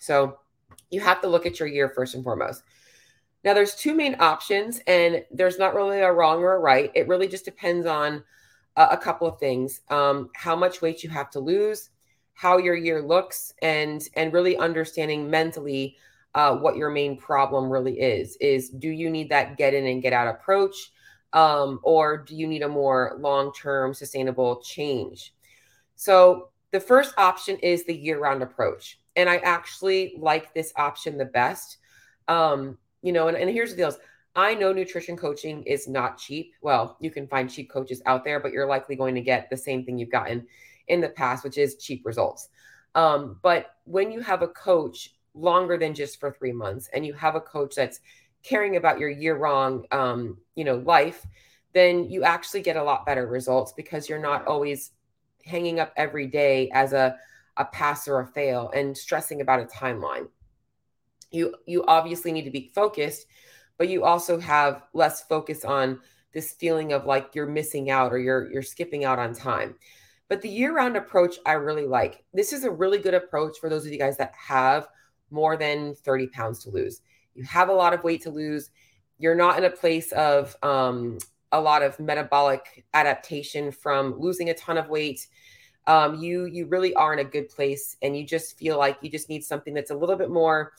So 0.00 0.38
you 0.90 1.00
have 1.00 1.20
to 1.22 1.28
look 1.28 1.44
at 1.44 1.58
your 1.58 1.68
year 1.68 1.88
first 1.88 2.14
and 2.14 2.24
foremost 2.24 2.62
Now, 3.44 3.54
there's 3.54 3.74
two 3.74 3.94
main 3.94 4.16
options, 4.20 4.80
and 4.86 5.24
there's 5.32 5.58
not 5.58 5.74
really 5.74 6.00
a 6.00 6.12
wrong 6.12 6.40
or 6.42 6.54
a 6.54 6.58
right. 6.60 6.92
It 6.94 7.08
really 7.08 7.26
just 7.26 7.44
depends 7.44 7.86
on 7.86 8.22
a, 8.76 8.88
a 8.92 8.96
couple 8.96 9.26
of 9.26 9.38
things: 9.38 9.80
um, 9.90 10.30
how 10.34 10.54
much 10.54 10.80
weight 10.80 11.02
you 11.02 11.10
have 11.10 11.30
to 11.30 11.40
lose, 11.40 11.90
how 12.34 12.58
your 12.58 12.76
year 12.76 13.02
looks, 13.02 13.52
and 13.62 14.02
and 14.14 14.32
really 14.32 14.56
understanding 14.56 15.28
mentally 15.28 15.96
uh, 16.34 16.56
what 16.56 16.76
your 16.76 16.90
main 16.90 17.16
problem 17.16 17.70
really 17.70 18.00
is. 18.00 18.36
Is 18.40 18.70
do 18.70 18.88
you 18.88 19.10
need 19.10 19.28
that 19.30 19.56
get 19.56 19.74
in 19.74 19.86
and 19.86 20.02
get 20.02 20.12
out 20.12 20.28
approach, 20.28 20.92
um, 21.32 21.80
or 21.82 22.18
do 22.18 22.36
you 22.36 22.46
need 22.46 22.62
a 22.62 22.68
more 22.68 23.16
long 23.18 23.52
term 23.52 23.92
sustainable 23.92 24.60
change? 24.62 25.34
So 25.96 26.50
the 26.70 26.80
first 26.80 27.14
option 27.18 27.58
is 27.58 27.84
the 27.84 27.94
year 27.94 28.20
round 28.20 28.42
approach, 28.42 29.00
and 29.16 29.28
I 29.28 29.36
actually 29.38 30.14
like 30.16 30.54
this 30.54 30.72
option 30.76 31.18
the 31.18 31.24
best. 31.24 31.78
Um, 32.28 32.78
you 33.02 33.12
know, 33.12 33.28
and, 33.28 33.36
and 33.36 33.50
here's 33.50 33.70
the 33.70 33.76
deal. 33.76 33.96
I 34.34 34.54
know 34.54 34.72
nutrition 34.72 35.16
coaching 35.16 35.62
is 35.64 35.88
not 35.88 36.16
cheap. 36.16 36.54
Well, 36.62 36.96
you 37.00 37.10
can 37.10 37.26
find 37.26 37.50
cheap 37.50 37.70
coaches 37.70 38.00
out 38.06 38.24
there, 38.24 38.40
but 38.40 38.52
you're 38.52 38.66
likely 38.66 38.96
going 38.96 39.14
to 39.14 39.20
get 39.20 39.50
the 39.50 39.56
same 39.56 39.84
thing 39.84 39.98
you've 39.98 40.10
gotten 40.10 40.46
in 40.88 41.00
the 41.00 41.10
past, 41.10 41.44
which 41.44 41.58
is 41.58 41.76
cheap 41.76 42.06
results. 42.06 42.48
Um, 42.94 43.38
but 43.42 43.76
when 43.84 44.10
you 44.10 44.20
have 44.20 44.42
a 44.42 44.48
coach 44.48 45.14
longer 45.34 45.76
than 45.76 45.94
just 45.94 46.18
for 46.18 46.30
three 46.30 46.52
months, 46.52 46.88
and 46.94 47.04
you 47.04 47.12
have 47.14 47.34
a 47.34 47.40
coach 47.40 47.74
that's 47.74 48.00
caring 48.42 48.76
about 48.76 48.98
your 48.98 49.10
year 49.10 49.38
long, 49.38 49.84
um, 49.92 50.38
you 50.54 50.64
know, 50.64 50.76
life, 50.76 51.26
then 51.74 52.08
you 52.10 52.22
actually 52.22 52.62
get 52.62 52.76
a 52.76 52.82
lot 52.82 53.06
better 53.06 53.26
results 53.26 53.72
because 53.72 54.08
you're 54.08 54.18
not 54.18 54.46
always 54.46 54.92
hanging 55.44 55.80
up 55.80 55.92
every 55.96 56.26
day 56.26 56.70
as 56.72 56.92
a 56.92 57.16
a 57.58 57.64
pass 57.66 58.08
or 58.08 58.20
a 58.20 58.26
fail 58.26 58.70
and 58.74 58.96
stressing 58.96 59.40
about 59.40 59.60
a 59.60 59.64
timeline 59.64 60.26
you 61.32 61.54
you 61.66 61.84
obviously 61.86 62.32
need 62.32 62.44
to 62.44 62.50
be 62.50 62.70
focused 62.74 63.26
but 63.78 63.88
you 63.88 64.04
also 64.04 64.38
have 64.38 64.84
less 64.92 65.22
focus 65.22 65.64
on 65.64 65.98
this 66.32 66.52
feeling 66.52 66.92
of 66.92 67.04
like 67.04 67.34
you're 67.34 67.46
missing 67.46 67.90
out 67.90 68.12
or 68.12 68.18
you're 68.18 68.50
you're 68.50 68.62
skipping 68.62 69.04
out 69.04 69.18
on 69.18 69.34
time. 69.34 69.74
But 70.28 70.40
the 70.40 70.48
year 70.48 70.74
round 70.74 70.96
approach 70.96 71.36
i 71.44 71.52
really 71.52 71.86
like. 71.86 72.24
This 72.32 72.52
is 72.52 72.64
a 72.64 72.70
really 72.70 72.98
good 72.98 73.14
approach 73.14 73.58
for 73.58 73.68
those 73.68 73.84
of 73.84 73.92
you 73.92 73.98
guys 73.98 74.16
that 74.18 74.34
have 74.34 74.88
more 75.30 75.56
than 75.56 75.94
30 75.94 76.28
pounds 76.28 76.62
to 76.64 76.70
lose. 76.70 77.00
You 77.34 77.44
have 77.44 77.68
a 77.68 77.72
lot 77.72 77.92
of 77.92 78.04
weight 78.04 78.22
to 78.22 78.30
lose. 78.30 78.70
You're 79.18 79.34
not 79.34 79.58
in 79.58 79.64
a 79.64 79.70
place 79.70 80.12
of 80.12 80.56
um, 80.62 81.18
a 81.50 81.60
lot 81.60 81.82
of 81.82 81.98
metabolic 82.00 82.84
adaptation 82.94 83.72
from 83.72 84.18
losing 84.18 84.50
a 84.50 84.54
ton 84.54 84.78
of 84.78 84.88
weight. 84.88 85.26
Um, 85.86 86.14
you 86.14 86.44
you 86.44 86.66
really 86.66 86.94
are 86.94 87.12
in 87.12 87.18
a 87.18 87.24
good 87.24 87.48
place 87.48 87.96
and 88.00 88.16
you 88.16 88.24
just 88.24 88.56
feel 88.56 88.78
like 88.78 88.98
you 89.02 89.10
just 89.10 89.28
need 89.28 89.42
something 89.42 89.74
that's 89.74 89.90
a 89.90 89.96
little 89.96 90.16
bit 90.16 90.30
more 90.30 90.72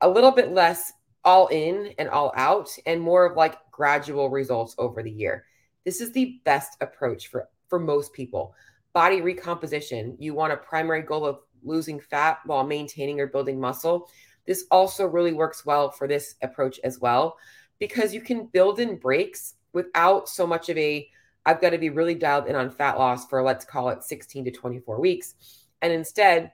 a 0.00 0.08
little 0.08 0.30
bit 0.30 0.52
less 0.52 0.92
all 1.24 1.46
in 1.48 1.94
and 1.98 2.08
all 2.08 2.32
out 2.36 2.68
and 2.86 3.00
more 3.00 3.24
of 3.24 3.36
like 3.36 3.56
gradual 3.70 4.28
results 4.28 4.74
over 4.78 5.02
the 5.02 5.10
year. 5.10 5.46
This 5.84 6.00
is 6.00 6.12
the 6.12 6.40
best 6.44 6.76
approach 6.80 7.28
for 7.28 7.48
for 7.68 7.78
most 7.78 8.12
people. 8.12 8.54
Body 8.92 9.20
recomposition, 9.20 10.16
you 10.18 10.34
want 10.34 10.52
a 10.52 10.56
primary 10.56 11.02
goal 11.02 11.24
of 11.24 11.40
losing 11.62 11.98
fat 11.98 12.38
while 12.44 12.64
maintaining 12.64 13.18
or 13.20 13.26
building 13.26 13.58
muscle. 13.58 14.08
This 14.46 14.66
also 14.70 15.06
really 15.06 15.32
works 15.32 15.64
well 15.64 15.90
for 15.90 16.06
this 16.06 16.34
approach 16.42 16.78
as 16.84 17.00
well 17.00 17.36
because 17.78 18.14
you 18.14 18.20
can 18.20 18.46
build 18.46 18.78
in 18.78 18.96
breaks 18.96 19.54
without 19.72 20.28
so 20.28 20.46
much 20.46 20.68
of 20.68 20.76
a 20.78 21.08
I've 21.46 21.60
got 21.60 21.70
to 21.70 21.78
be 21.78 21.90
really 21.90 22.14
dialed 22.14 22.46
in 22.46 22.56
on 22.56 22.70
fat 22.70 22.98
loss 22.98 23.26
for 23.26 23.42
let's 23.42 23.64
call 23.64 23.90
it 23.90 24.02
16 24.02 24.46
to 24.46 24.50
24 24.50 25.00
weeks. 25.00 25.34
And 25.82 25.92
instead, 25.92 26.52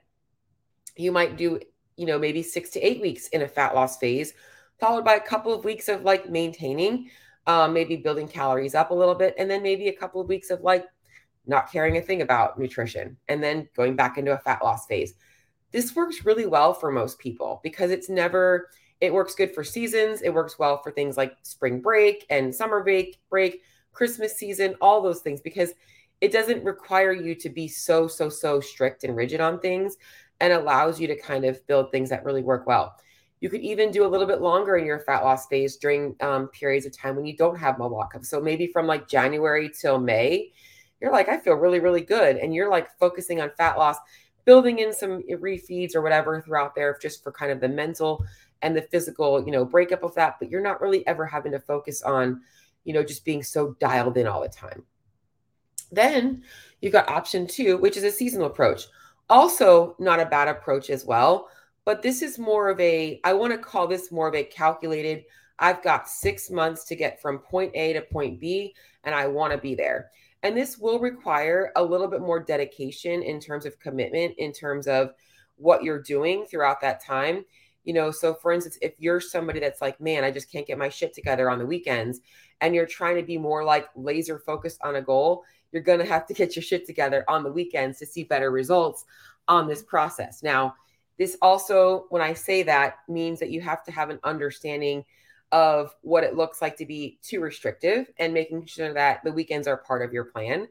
you 0.97 1.11
might 1.11 1.37
do 1.37 1.59
you 2.01 2.07
know, 2.07 2.17
maybe 2.17 2.41
six 2.41 2.71
to 2.71 2.81
eight 2.81 2.99
weeks 2.99 3.27
in 3.27 3.43
a 3.43 3.47
fat 3.47 3.75
loss 3.75 3.97
phase, 3.97 4.33
followed 4.79 5.05
by 5.05 5.13
a 5.13 5.19
couple 5.19 5.53
of 5.53 5.63
weeks 5.63 5.87
of 5.87 6.01
like 6.01 6.27
maintaining, 6.27 7.11
um, 7.45 7.73
maybe 7.73 7.95
building 7.95 8.27
calories 8.27 8.73
up 8.73 8.89
a 8.89 8.93
little 8.93 9.13
bit, 9.13 9.35
and 9.37 9.49
then 9.49 9.61
maybe 9.61 9.87
a 9.87 9.95
couple 9.95 10.19
of 10.19 10.27
weeks 10.27 10.49
of 10.49 10.61
like 10.61 10.85
not 11.45 11.71
caring 11.71 11.97
a 11.97 12.01
thing 12.01 12.23
about 12.23 12.57
nutrition, 12.57 13.15
and 13.27 13.43
then 13.43 13.69
going 13.75 13.95
back 13.95 14.17
into 14.17 14.33
a 14.33 14.37
fat 14.39 14.63
loss 14.63 14.87
phase. 14.87 15.13
This 15.69 15.95
works 15.95 16.25
really 16.25 16.47
well 16.47 16.73
for 16.73 16.91
most 16.91 17.19
people 17.19 17.61
because 17.63 17.91
it's 17.91 18.09
never, 18.09 18.69
it 18.99 19.13
works 19.13 19.35
good 19.35 19.53
for 19.53 19.63
seasons. 19.63 20.23
It 20.23 20.33
works 20.33 20.57
well 20.57 20.81
for 20.81 20.91
things 20.91 21.17
like 21.17 21.33
spring 21.43 21.81
break 21.81 22.25
and 22.31 22.53
summer 22.53 22.83
break, 22.83 23.21
break, 23.29 23.61
Christmas 23.93 24.37
season, 24.37 24.73
all 24.81 25.01
those 25.01 25.21
things 25.21 25.39
because 25.39 25.73
it 26.19 26.31
doesn't 26.31 26.63
require 26.63 27.11
you 27.11 27.35
to 27.35 27.49
be 27.49 27.67
so, 27.67 28.07
so, 28.07 28.29
so 28.29 28.59
strict 28.59 29.03
and 29.03 29.15
rigid 29.15 29.41
on 29.41 29.59
things 29.59 29.97
and 30.41 30.51
allows 30.51 30.99
you 30.99 31.07
to 31.07 31.15
kind 31.15 31.45
of 31.45 31.65
build 31.67 31.91
things 31.91 32.09
that 32.09 32.25
really 32.25 32.41
work 32.41 32.67
well. 32.67 32.95
You 33.39 33.49
could 33.49 33.61
even 33.61 33.91
do 33.91 34.05
a 34.05 34.09
little 34.09 34.27
bit 34.27 34.41
longer 34.41 34.75
in 34.75 34.85
your 34.85 34.99
fat 34.99 35.23
loss 35.23 35.47
phase 35.47 35.77
during 35.77 36.15
um, 36.19 36.47
periods 36.49 36.85
of 36.85 36.97
time 36.97 37.15
when 37.15 37.25
you 37.25 37.35
don't 37.37 37.57
have 37.57 37.79
metabolic. 37.79 38.25
So 38.25 38.41
maybe 38.41 38.67
from 38.67 38.87
like 38.87 39.07
January 39.07 39.69
till 39.69 39.99
May, 39.99 40.51
you're 40.99 41.11
like, 41.11 41.29
I 41.29 41.39
feel 41.39 41.53
really, 41.53 41.79
really 41.79 42.01
good. 42.01 42.37
And 42.37 42.53
you're 42.53 42.69
like 42.69 42.89
focusing 42.99 43.41
on 43.41 43.51
fat 43.57 43.77
loss, 43.77 43.97
building 44.45 44.79
in 44.79 44.93
some 44.93 45.23
refeeds 45.23 45.95
or 45.95 46.01
whatever 46.01 46.41
throughout 46.41 46.75
there 46.75 46.97
just 47.01 47.23
for 47.23 47.31
kind 47.31 47.51
of 47.51 47.59
the 47.59 47.69
mental 47.69 48.23
and 48.61 48.75
the 48.75 48.83
physical, 48.83 49.43
you 49.43 49.51
know, 49.51 49.65
breakup 49.65 50.03
of 50.03 50.13
that. 50.15 50.37
But 50.39 50.51
you're 50.51 50.61
not 50.61 50.81
really 50.81 51.05
ever 51.07 51.25
having 51.25 51.51
to 51.53 51.59
focus 51.59 52.03
on, 52.03 52.41
you 52.83 52.93
know, 52.93 53.03
just 53.03 53.25
being 53.25 53.41
so 53.41 53.75
dialed 53.79 54.17
in 54.17 54.27
all 54.27 54.41
the 54.41 54.49
time. 54.49 54.83
Then 55.91 56.43
you've 56.79 56.93
got 56.93 57.09
option 57.09 57.47
two, 57.47 57.77
which 57.77 57.97
is 57.97 58.03
a 58.03 58.11
seasonal 58.11 58.47
approach. 58.47 58.85
Also, 59.31 59.95
not 59.97 60.19
a 60.19 60.25
bad 60.25 60.49
approach 60.49 60.89
as 60.89 61.05
well. 61.05 61.47
But 61.85 62.01
this 62.01 62.21
is 62.21 62.37
more 62.37 62.69
of 62.69 62.79
a, 62.79 63.21
I 63.23 63.31
want 63.33 63.53
to 63.53 63.57
call 63.57 63.87
this 63.87 64.11
more 64.11 64.27
of 64.27 64.35
a 64.35 64.43
calculated, 64.43 65.23
I've 65.57 65.81
got 65.81 66.09
six 66.09 66.51
months 66.51 66.83
to 66.85 66.95
get 66.95 67.21
from 67.21 67.39
point 67.39 67.71
A 67.73 67.93
to 67.93 68.01
point 68.01 68.41
B, 68.41 68.75
and 69.05 69.15
I 69.15 69.27
want 69.27 69.53
to 69.53 69.57
be 69.57 69.73
there. 69.73 70.11
And 70.43 70.55
this 70.55 70.77
will 70.77 70.99
require 70.99 71.71
a 71.75 71.83
little 71.83 72.07
bit 72.07 72.19
more 72.19 72.39
dedication 72.43 73.23
in 73.23 73.39
terms 73.39 73.65
of 73.65 73.79
commitment, 73.79 74.35
in 74.37 74.51
terms 74.51 74.85
of 74.85 75.13
what 75.55 75.83
you're 75.83 76.01
doing 76.01 76.45
throughout 76.45 76.81
that 76.81 77.03
time. 77.03 77.45
You 77.85 77.93
know, 77.93 78.11
so 78.11 78.33
for 78.33 78.51
instance, 78.51 78.77
if 78.81 78.93
you're 78.99 79.21
somebody 79.21 79.59
that's 79.59 79.81
like, 79.81 80.01
man, 80.01 80.23
I 80.25 80.31
just 80.31 80.51
can't 80.51 80.67
get 80.67 80.77
my 80.77 80.89
shit 80.89 81.13
together 81.13 81.49
on 81.49 81.57
the 81.57 81.65
weekends, 81.65 82.19
and 82.59 82.75
you're 82.75 82.85
trying 82.85 83.15
to 83.15 83.23
be 83.23 83.37
more 83.37 83.63
like 83.63 83.87
laser 83.95 84.39
focused 84.39 84.79
on 84.83 84.97
a 84.97 85.01
goal, 85.01 85.43
you're 85.71 85.81
going 85.81 85.99
to 85.99 86.05
have 86.05 86.25
to 86.27 86.33
get 86.33 86.55
your 86.55 86.63
shit 86.63 86.85
together 86.85 87.23
on 87.27 87.43
the 87.43 87.51
weekends 87.51 87.99
to 87.99 88.05
see 88.05 88.23
better 88.23 88.51
results 88.51 89.05
on 89.47 89.67
this 89.67 89.83
process. 89.83 90.43
Now, 90.43 90.75
this 91.17 91.37
also, 91.41 92.05
when 92.09 92.21
I 92.21 92.33
say 92.33 92.63
that, 92.63 92.97
means 93.07 93.39
that 93.39 93.51
you 93.51 93.61
have 93.61 93.83
to 93.83 93.91
have 93.91 94.09
an 94.09 94.19
understanding 94.23 95.05
of 95.51 95.93
what 96.01 96.23
it 96.23 96.35
looks 96.35 96.61
like 96.61 96.77
to 96.77 96.85
be 96.85 97.19
too 97.21 97.41
restrictive 97.41 98.09
and 98.17 98.33
making 98.33 98.65
sure 98.65 98.93
that 98.93 99.23
the 99.23 99.31
weekends 99.31 99.67
are 99.67 99.77
part 99.77 100.01
of 100.01 100.13
your 100.13 100.25
plan. 100.25 100.67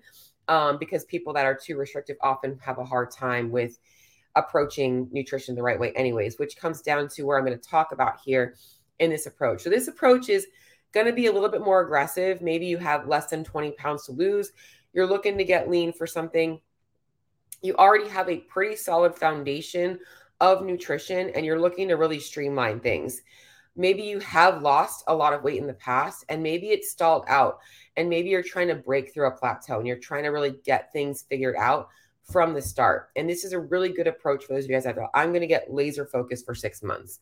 Um, 0.48 0.78
because 0.78 1.04
people 1.04 1.32
that 1.34 1.46
are 1.46 1.54
too 1.54 1.76
restrictive 1.76 2.16
often 2.22 2.58
have 2.64 2.78
a 2.78 2.84
hard 2.84 3.12
time 3.12 3.52
with 3.52 3.78
approaching 4.34 5.08
nutrition 5.12 5.54
the 5.54 5.62
right 5.62 5.78
way, 5.78 5.92
anyways, 5.92 6.40
which 6.40 6.56
comes 6.56 6.82
down 6.82 7.06
to 7.10 7.22
where 7.22 7.38
I'm 7.38 7.44
going 7.44 7.56
to 7.56 7.68
talk 7.68 7.92
about 7.92 8.18
here 8.24 8.56
in 8.98 9.10
this 9.10 9.26
approach. 9.26 9.62
So, 9.62 9.70
this 9.70 9.86
approach 9.86 10.28
is 10.28 10.48
going 10.92 11.06
to 11.06 11.12
be 11.12 11.26
a 11.26 11.32
little 11.32 11.48
bit 11.48 11.60
more 11.60 11.82
aggressive. 11.82 12.42
Maybe 12.42 12.66
you 12.66 12.78
have 12.78 13.06
less 13.06 13.26
than 13.26 13.44
20 13.44 13.72
pounds 13.72 14.06
to 14.06 14.12
lose 14.12 14.50
you're 14.92 15.06
looking 15.06 15.38
to 15.38 15.44
get 15.44 15.70
lean 15.70 15.92
for 15.92 16.06
something, 16.06 16.60
you 17.62 17.74
already 17.76 18.08
have 18.08 18.28
a 18.28 18.38
pretty 18.38 18.76
solid 18.76 19.14
foundation 19.14 19.98
of 20.40 20.64
nutrition 20.64 21.30
and 21.30 21.44
you're 21.44 21.60
looking 21.60 21.88
to 21.88 21.94
really 21.94 22.18
streamline 22.18 22.80
things. 22.80 23.20
Maybe 23.76 24.02
you 24.02 24.18
have 24.20 24.62
lost 24.62 25.04
a 25.06 25.14
lot 25.14 25.32
of 25.32 25.42
weight 25.42 25.60
in 25.60 25.66
the 25.66 25.74
past 25.74 26.24
and 26.28 26.42
maybe 26.42 26.68
it's 26.68 26.90
stalled 26.90 27.24
out 27.28 27.58
and 27.96 28.08
maybe 28.08 28.30
you're 28.30 28.42
trying 28.42 28.68
to 28.68 28.74
break 28.74 29.12
through 29.12 29.28
a 29.28 29.36
plateau 29.36 29.78
and 29.78 29.86
you're 29.86 29.98
trying 29.98 30.24
to 30.24 30.30
really 30.30 30.56
get 30.64 30.92
things 30.92 31.24
figured 31.28 31.56
out 31.56 31.88
from 32.24 32.54
the 32.54 32.62
start. 32.62 33.10
And 33.16 33.28
this 33.28 33.44
is 33.44 33.52
a 33.52 33.58
really 33.58 33.90
good 33.90 34.06
approach 34.06 34.44
for 34.44 34.54
those 34.54 34.64
of 34.64 34.70
you 34.70 34.76
guys 34.76 34.84
that 34.84 34.96
go, 34.96 35.08
I'm 35.14 35.30
going 35.30 35.40
to 35.42 35.46
get 35.46 35.72
laser 35.72 36.06
focused 36.06 36.46
for 36.46 36.54
six 36.54 36.82
months. 36.82 37.20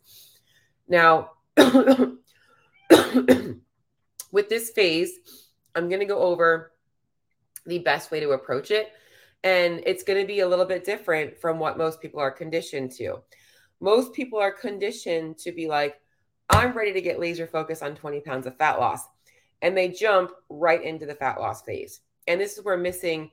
Now, 0.88 1.32
with 4.30 4.48
this 4.48 4.70
phase, 4.70 5.12
I'm 5.74 5.88
going 5.88 6.00
to 6.00 6.06
go 6.06 6.18
over 6.18 6.72
the 7.68 7.78
best 7.78 8.10
way 8.10 8.20
to 8.20 8.30
approach 8.30 8.70
it. 8.70 8.92
And 9.44 9.82
it's 9.86 10.02
going 10.02 10.20
to 10.20 10.26
be 10.26 10.40
a 10.40 10.48
little 10.48 10.64
bit 10.64 10.84
different 10.84 11.38
from 11.38 11.58
what 11.58 11.78
most 11.78 12.00
people 12.00 12.20
are 12.20 12.30
conditioned 12.30 12.90
to. 12.92 13.20
Most 13.80 14.12
people 14.12 14.40
are 14.40 14.50
conditioned 14.50 15.38
to 15.38 15.52
be 15.52 15.68
like, 15.68 16.00
I'm 16.50 16.72
ready 16.72 16.92
to 16.92 17.00
get 17.00 17.20
laser 17.20 17.46
focused 17.46 17.82
on 17.82 17.94
20 17.94 18.20
pounds 18.20 18.46
of 18.46 18.56
fat 18.56 18.80
loss. 18.80 19.02
And 19.62 19.76
they 19.76 19.88
jump 19.88 20.32
right 20.48 20.82
into 20.82 21.06
the 21.06 21.14
fat 21.14 21.40
loss 21.40 21.62
phase. 21.62 22.00
And 22.26 22.40
this 22.40 22.58
is 22.58 22.64
where 22.64 22.76
missing 22.76 23.30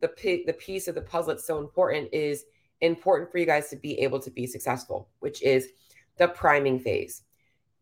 the, 0.00 0.42
the 0.46 0.52
piece 0.52 0.88
of 0.88 0.94
the 0.94 1.02
puzzle 1.02 1.34
that's 1.34 1.46
so 1.46 1.58
important 1.58 2.08
is 2.12 2.44
important 2.80 3.30
for 3.30 3.38
you 3.38 3.46
guys 3.46 3.70
to 3.70 3.76
be 3.76 3.98
able 4.00 4.18
to 4.20 4.30
be 4.30 4.46
successful, 4.46 5.08
which 5.20 5.42
is 5.42 5.68
the 6.18 6.28
priming 6.28 6.78
phase. 6.78 7.22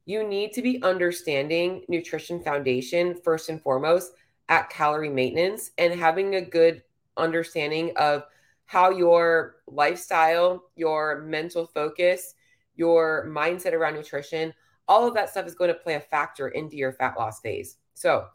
You 0.05 0.27
need 0.27 0.53
to 0.55 0.63
be 0.63 0.83
understanding 0.83 1.85
nutrition 1.89 2.43
foundation 2.43 3.15
first 3.23 3.49
and 3.49 3.61
foremost 3.61 4.13
at 4.53 4.71
calorie 4.71 5.09
maintenance 5.09 5.71
and 5.79 5.99
having 5.99 6.35
a 6.35 6.41
good 6.41 6.83
understanding 7.17 7.93
of 7.97 8.25
how 8.67 8.91
your 8.91 9.57
lifestyle, 9.67 10.65
your 10.77 11.23
mental 11.23 11.67
focus, 11.67 12.35
your 12.77 13.27
mindset 13.29 13.73
around 13.73 13.95
nutrition 13.95 14.53
all 14.89 15.07
of 15.07 15.15
that 15.15 15.31
stuff 15.31 15.47
is 15.47 15.55
going 15.55 15.69
to 15.69 15.75
play 15.75 15.95
a 15.95 16.01
factor 16.01 16.49
into 16.49 16.77
your 16.77 16.93
fat 16.93 17.15
loss 17.17 17.41
phase. 17.41 17.77
So 17.95 18.27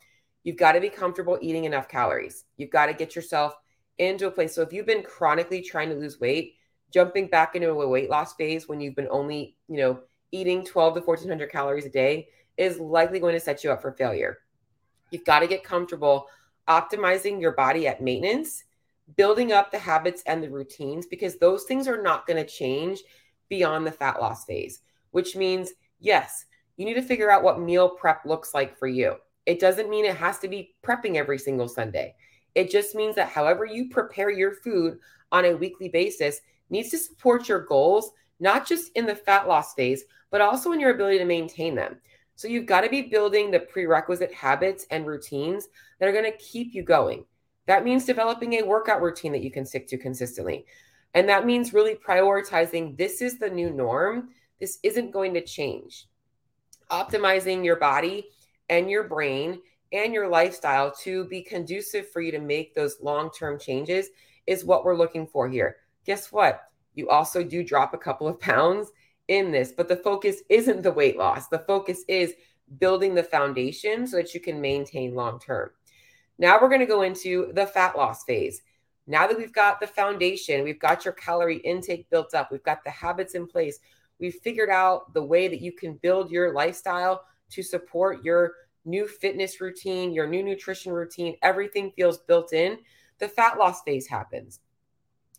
you've 0.43 0.57
got 0.57 0.73
to 0.73 0.81
be 0.81 0.89
comfortable 0.89 1.37
eating 1.41 1.65
enough 1.65 1.87
calories. 1.87 2.45
You've 2.57 2.71
got 2.71 2.87
to 2.87 2.93
get 2.93 3.15
yourself 3.15 3.55
into 3.97 4.27
a 4.27 4.31
place. 4.31 4.55
So 4.55 4.61
if 4.61 4.71
you've 4.71 4.85
been 4.85 5.03
chronically 5.03 5.61
trying 5.61 5.89
to 5.89 5.95
lose 5.95 6.19
weight, 6.19 6.55
jumping 6.91 7.27
back 7.27 7.55
into 7.55 7.69
a 7.69 7.87
weight 7.87 8.09
loss 8.09 8.33
phase 8.35 8.67
when 8.67 8.79
you've 8.79 8.95
been 8.95 9.09
only, 9.11 9.57
you 9.67 9.77
know, 9.77 9.99
eating 10.31 10.63
12 10.63 10.95
to 10.95 11.01
1400 11.01 11.51
calories 11.51 11.85
a 11.85 11.89
day 11.89 12.29
is 12.57 12.79
likely 12.79 13.19
going 13.19 13.33
to 13.33 13.39
set 13.39 13.63
you 13.63 13.71
up 13.71 13.81
for 13.81 13.91
failure. 13.91 14.39
You've 15.11 15.25
got 15.25 15.39
to 15.39 15.47
get 15.47 15.63
comfortable 15.63 16.27
optimizing 16.67 17.39
your 17.41 17.53
body 17.53 17.87
at 17.87 18.01
maintenance, 18.01 18.63
building 19.15 19.53
up 19.53 19.71
the 19.71 19.79
habits 19.79 20.21
and 20.25 20.43
the 20.43 20.49
routines 20.49 21.05
because 21.05 21.37
those 21.37 21.63
things 21.63 21.87
are 21.87 22.01
not 22.01 22.27
going 22.27 22.43
to 22.43 22.49
change 22.49 22.99
beyond 23.49 23.87
the 23.87 23.91
fat 23.91 24.19
loss 24.19 24.45
phase, 24.45 24.81
which 25.11 25.35
means, 25.35 25.71
yes, 25.99 26.45
you 26.75 26.85
need 26.85 26.95
to 26.95 27.01
figure 27.01 27.31
out 27.31 27.43
what 27.43 27.59
meal 27.59 27.89
prep 27.89 28.25
looks 28.25 28.53
like 28.53 28.77
for 28.77 28.87
you. 28.87 29.15
It 29.45 29.59
doesn't 29.59 29.89
mean 29.89 30.05
it 30.05 30.17
has 30.17 30.39
to 30.39 30.49
be 30.49 30.75
prepping 30.83 31.15
every 31.15 31.39
single 31.39 31.69
Sunday. 31.69 32.15
It 32.53 32.69
just 32.69 32.95
means 32.95 33.15
that 33.15 33.29
however 33.29 33.65
you 33.65 33.89
prepare 33.89 34.29
your 34.29 34.55
food 34.55 34.99
on 35.31 35.45
a 35.45 35.55
weekly 35.55 35.89
basis 35.89 36.41
needs 36.69 36.89
to 36.89 36.97
support 36.97 37.47
your 37.47 37.65
goals, 37.65 38.11
not 38.39 38.67
just 38.67 38.91
in 38.95 39.05
the 39.05 39.15
fat 39.15 39.47
loss 39.47 39.73
phase, 39.73 40.03
but 40.31 40.41
also 40.41 40.73
in 40.73 40.79
your 40.79 40.93
ability 40.93 41.17
to 41.19 41.25
maintain 41.25 41.75
them. 41.75 41.97
So 42.37 42.47
you've 42.47 42.67
got 42.67 42.81
to 42.81 42.89
be 42.89 43.01
building 43.01 43.49
the 43.49 43.59
prerequisite 43.59 44.31
habits 44.31 44.85
and 44.91 45.07
routines 45.07 45.67
that 45.99 46.07
are 46.07 46.13
going 46.13 46.31
to 46.31 46.37
keep 46.37 46.75
you 46.75 46.83
going. 46.83 47.25
That 47.65 47.83
means 47.83 48.05
developing 48.05 48.53
a 48.53 48.61
workout 48.61 49.01
routine 49.01 49.31
that 49.31 49.41
you 49.41 49.49
can 49.49 49.65
stick 49.65 49.87
to 49.87 49.97
consistently. 49.97 50.67
And 51.15 51.27
that 51.27 51.47
means 51.47 51.73
really 51.73 51.95
prioritizing 51.95 52.95
this 52.95 53.23
is 53.23 53.39
the 53.39 53.49
new 53.49 53.71
norm. 53.71 54.29
This 54.59 54.77
isn't 54.83 55.11
going 55.11 55.33
to 55.33 55.43
change. 55.43 56.07
Optimizing 56.91 57.65
your 57.65 57.77
body 57.77 58.27
and 58.69 58.87
your 58.87 59.05
brain 59.05 59.59
and 59.91 60.13
your 60.13 60.27
lifestyle 60.27 60.91
to 61.03 61.25
be 61.25 61.41
conducive 61.41 62.07
for 62.11 62.21
you 62.21 62.31
to 62.31 62.39
make 62.39 62.75
those 62.75 63.01
long 63.01 63.31
term 63.31 63.57
changes 63.59 64.09
is 64.45 64.63
what 64.63 64.85
we're 64.85 64.95
looking 64.95 65.25
for 65.25 65.49
here. 65.49 65.77
Guess 66.05 66.31
what? 66.31 66.61
You 66.93 67.09
also 67.09 67.43
do 67.43 67.63
drop 67.63 67.95
a 67.95 67.97
couple 67.97 68.27
of 68.27 68.39
pounds 68.39 68.91
in 69.27 69.51
this, 69.51 69.71
but 69.71 69.87
the 69.87 69.95
focus 69.95 70.37
isn't 70.49 70.81
the 70.81 70.91
weight 70.91 71.17
loss. 71.17 71.47
The 71.47 71.59
focus 71.59 72.03
is 72.07 72.33
building 72.79 73.15
the 73.15 73.23
foundation 73.23 74.07
so 74.07 74.17
that 74.17 74.33
you 74.33 74.39
can 74.39 74.59
maintain 74.59 75.15
long 75.15 75.39
term. 75.39 75.71
Now 76.37 76.59
we're 76.61 76.69
going 76.69 76.81
to 76.81 76.85
go 76.85 77.01
into 77.01 77.51
the 77.53 77.65
fat 77.65 77.97
loss 77.97 78.23
phase. 78.23 78.61
Now 79.07 79.25
that 79.25 79.37
we've 79.37 79.53
got 79.53 79.79
the 79.79 79.87
foundation, 79.87 80.63
we've 80.63 80.79
got 80.79 81.05
your 81.05 81.13
calorie 81.13 81.57
intake 81.57 82.09
built 82.09 82.33
up, 82.33 82.51
we've 82.51 82.63
got 82.63 82.83
the 82.83 82.89
habits 82.89 83.35
in 83.35 83.47
place, 83.47 83.79
we've 84.19 84.35
figured 84.35 84.69
out 84.69 85.13
the 85.13 85.23
way 85.23 85.47
that 85.47 85.61
you 85.61 85.71
can 85.71 85.93
build 85.93 86.29
your 86.29 86.53
lifestyle 86.53 87.23
to 87.51 87.63
support 87.63 88.23
your 88.23 88.53
new 88.83 89.07
fitness 89.07 89.61
routine, 89.61 90.13
your 90.13 90.27
new 90.27 90.43
nutrition 90.43 90.91
routine, 90.91 91.37
everything 91.41 91.91
feels 91.95 92.17
built 92.19 92.51
in. 92.51 92.77
The 93.19 93.29
fat 93.29 93.57
loss 93.57 93.81
phase 93.83 94.07
happens. 94.07 94.59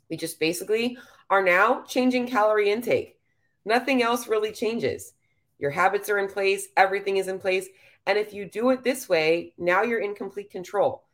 We 0.09 0.16
just 0.16 0.40
basically 0.40 0.97
are 1.28 1.42
now 1.42 1.83
changing 1.83 2.26
calorie 2.26 2.71
intake. 2.71 3.17
Nothing 3.64 4.02
else 4.02 4.28
really 4.28 4.52
changes. 4.52 5.12
Your 5.58 5.70
habits 5.70 6.08
are 6.08 6.18
in 6.18 6.28
place, 6.28 6.68
everything 6.76 7.16
is 7.16 7.28
in 7.28 7.38
place. 7.38 7.68
And 8.06 8.16
if 8.16 8.32
you 8.32 8.46
do 8.46 8.70
it 8.70 8.82
this 8.82 9.08
way, 9.08 9.52
now 9.58 9.82
you're 9.82 10.00
in 10.00 10.14
complete 10.14 10.50
control. 10.50 11.04